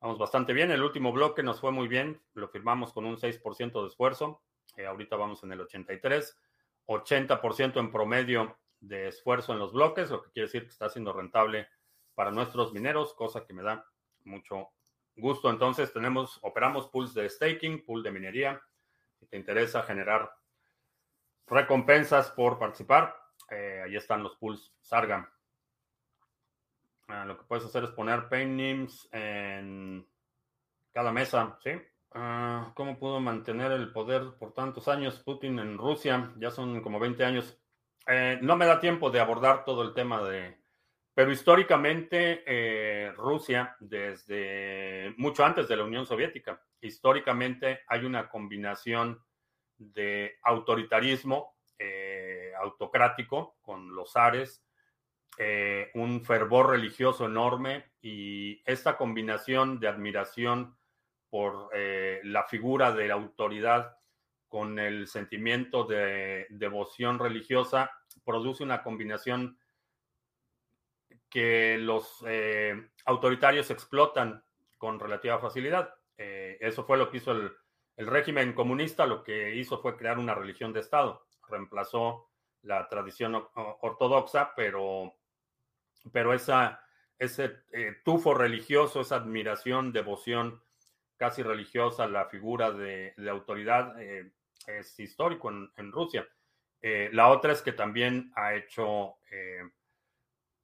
[0.00, 0.70] vamos bastante bien.
[0.70, 4.42] El último bloque nos fue muy bien, lo firmamos con un 6% de esfuerzo,
[4.76, 6.38] eh, ahorita vamos en el 83,
[6.86, 11.12] 80% en promedio de esfuerzo en los bloques, lo que quiere decir que está siendo
[11.12, 11.68] rentable
[12.14, 13.86] para nuestros mineros, cosa que me da
[14.24, 14.70] mucho
[15.16, 15.50] gusto.
[15.50, 18.62] Entonces tenemos, operamos pools de staking, pool de minería.
[19.18, 20.34] Si te interesa generar
[21.46, 23.14] recompensas por participar,
[23.50, 25.30] eh, ahí están los pools Sarga.
[27.08, 30.06] Ah, lo que puedes hacer es poner paint names en
[30.92, 31.70] cada mesa, ¿sí?
[32.12, 36.32] Ah, ¿Cómo pudo mantener el poder por tantos años Putin en Rusia?
[36.38, 37.59] Ya son como 20 años.
[38.12, 40.58] Eh, no me da tiempo de abordar todo el tema de...
[41.14, 49.22] Pero históricamente eh, Rusia, desde mucho antes de la Unión Soviética, históricamente hay una combinación
[49.78, 54.64] de autoritarismo eh, autocrático con los zares,
[55.94, 60.76] un fervor religioso enorme y esta combinación de admiración
[61.30, 61.70] por
[62.24, 63.96] la figura de la autoridad
[64.48, 67.90] con el sentimiento de devoción religiosa
[68.24, 69.58] produce una combinación
[71.30, 74.42] que los eh, autoritarios explotan
[74.76, 75.94] con relativa facilidad.
[76.18, 77.52] Eh, eso fue lo que hizo el,
[77.96, 81.26] régimen comunista, lo que hizo fue crear una religión de Estado.
[81.48, 82.30] Reemplazó
[82.62, 85.16] la tradición ortodoxa, pero,
[86.10, 86.82] pero esa,
[87.18, 90.62] ese eh, tufo religioso, esa admiración, devoción
[91.18, 96.26] casi religiosa la figura de, autoridad es histórico en Rusia.
[96.82, 99.62] Eh, la otra es que también ha hecho, eh,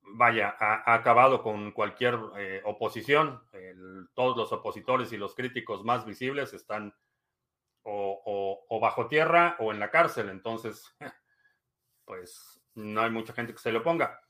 [0.01, 3.43] vaya, ha, acabado con cualquier eh, oposición.
[4.14, 6.95] todos los opositores y los críticos más visibles están
[7.83, 10.31] o, bajo tierra o en la cárcel.
[10.31, 10.97] Entonces,
[12.05, 14.21] pues no hay mucha gente que se le oponga.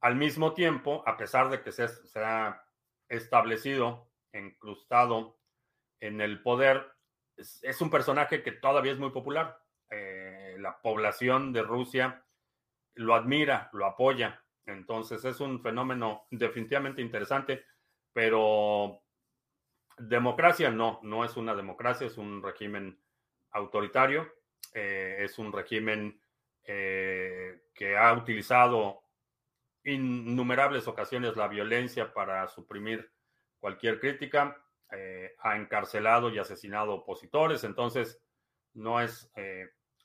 [0.00, 2.62] Al mismo tiempo, a pesar de que se, se ha
[3.08, 5.38] establecido, incrustado
[6.00, 6.92] en el poder,
[7.36, 9.63] es un personaje que todavía es muy popular
[9.96, 12.24] eh, la población de Rusia
[12.94, 14.42] lo admira, lo apoya.
[14.66, 17.64] Entonces es un fenómeno definitivamente interesante,
[18.12, 19.02] pero
[19.96, 23.00] democracia no, no es una democracia, es un régimen
[23.52, 24.32] autoritario,
[24.72, 26.20] eh, es un régimen
[26.64, 29.02] eh, que ha utilizado
[29.84, 33.12] innumerables ocasiones la violencia para suprimir
[33.60, 34.60] cualquier crítica,
[35.40, 38.22] ha encarcelado y asesinado opositores, entonces
[38.74, 39.28] no es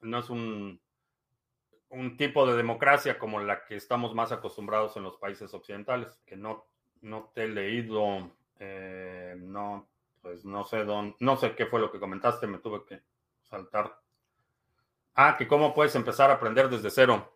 [0.01, 0.79] no es un,
[1.89, 6.35] un tipo de democracia como la que estamos más acostumbrados en los países occidentales, que
[6.35, 6.65] no,
[7.01, 9.87] no te he leído, eh, no,
[10.21, 13.01] pues no sé dónde, no sé qué fue lo que comentaste, me tuve que
[13.43, 13.99] saltar.
[15.15, 17.35] Ah, que cómo puedes empezar a aprender desde cero.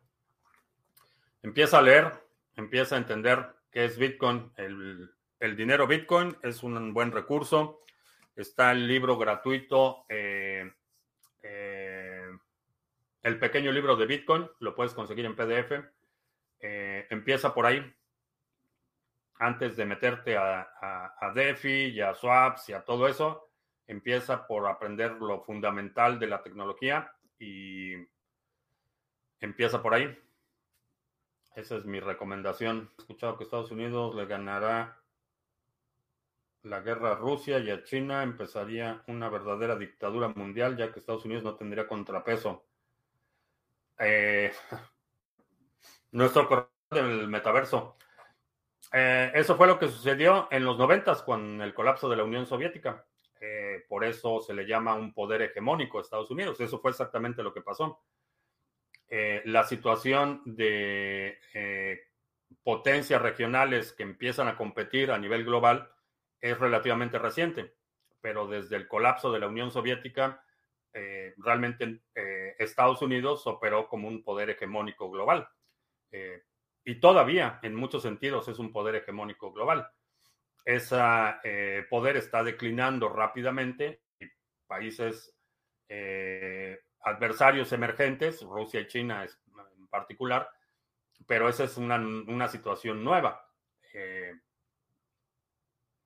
[1.42, 2.14] Empieza a leer,
[2.56, 4.52] empieza a entender qué es Bitcoin.
[4.56, 7.82] El, el dinero Bitcoin es un buen recurso.
[8.36, 10.06] Está el libro gratuito.
[10.08, 10.72] Eh,
[13.24, 15.72] el pequeño libro de Bitcoin, lo puedes conseguir en PDF.
[16.60, 17.82] Eh, empieza por ahí.
[19.40, 20.70] Antes de meterte a,
[21.20, 23.50] a, DeFi y a swaps y a todo eso,
[23.88, 27.94] empieza por aprender lo fundamental de la tecnología y
[29.40, 30.18] empieza por ahí.
[31.56, 32.92] Esa es mi recomendación.
[32.98, 35.02] He escuchado que Estados Unidos le ganará
[36.62, 38.24] la guerra a Rusia y a China.
[38.24, 42.66] Empezaría una verdadera dictadura mundial, ya que Estados Unidos no tendría contrapeso
[44.00, 44.52] eh,
[46.12, 47.98] nuestro correo del metaverso.
[48.92, 52.46] Eh, eso fue lo que sucedió en los noventas con el colapso de la Unión
[52.46, 53.06] Soviética.
[53.42, 56.60] Eh, por eso se le llama un poder hegemónico a Estados Unidos.
[56.62, 58.04] Eso fue exactamente lo que pasó.
[59.10, 61.40] Eh, la situación de
[62.64, 65.92] potencias regionales que empiezan a competir a nivel global
[66.40, 67.74] es relativamente reciente,
[68.22, 70.44] pero desde el colapso de la Unión Soviética
[70.94, 75.48] eh, realmente eh, Estados Unidos operó como un poder hegemónico global.
[76.12, 76.44] Eh,
[76.86, 79.90] y todavía, en muchos sentidos, es un poder hegemónico global.
[80.66, 84.28] Ese poder está declinando rápidamente y
[84.66, 85.36] países
[87.02, 89.26] adversarios emergentes, Rusia y China
[89.78, 90.50] en particular,
[91.28, 93.46] pero esa es una, una situación nueva.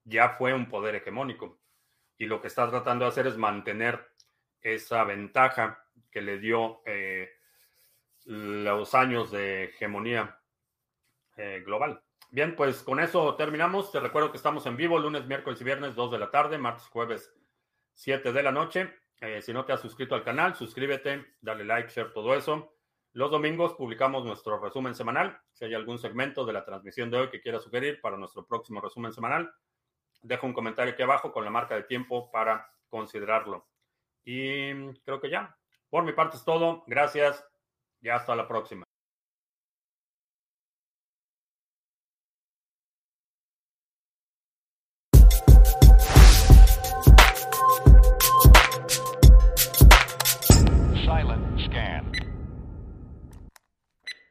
[0.06, 1.60] ya fue un poder hegemónico
[2.18, 4.08] y lo que está tratando de hacer es mantener
[4.74, 7.30] esa ventaja que le dio eh,
[8.26, 10.40] los años de hegemonía
[11.38, 12.02] eh, global.
[12.30, 13.92] Bien, pues con eso terminamos.
[13.92, 16.88] Te recuerdo que estamos en vivo lunes, miércoles y viernes, 2 de la tarde, martes,
[16.88, 17.34] jueves,
[17.94, 18.94] 7 de la noche.
[19.22, 22.74] Eh, si no te has suscrito al canal, suscríbete, dale like, share, todo eso.
[23.14, 25.40] Los domingos publicamos nuestro resumen semanal.
[25.54, 28.82] Si hay algún segmento de la transmisión de hoy que quieras sugerir para nuestro próximo
[28.82, 29.52] resumen semanal,
[30.22, 33.66] deja un comentario aquí abajo con la marca de tiempo para considerarlo.
[34.30, 34.74] Y
[35.06, 35.58] creo que ya.
[35.90, 36.84] Por mi parte es todo.
[36.86, 37.48] Gracias
[38.02, 38.87] y hasta la próxima.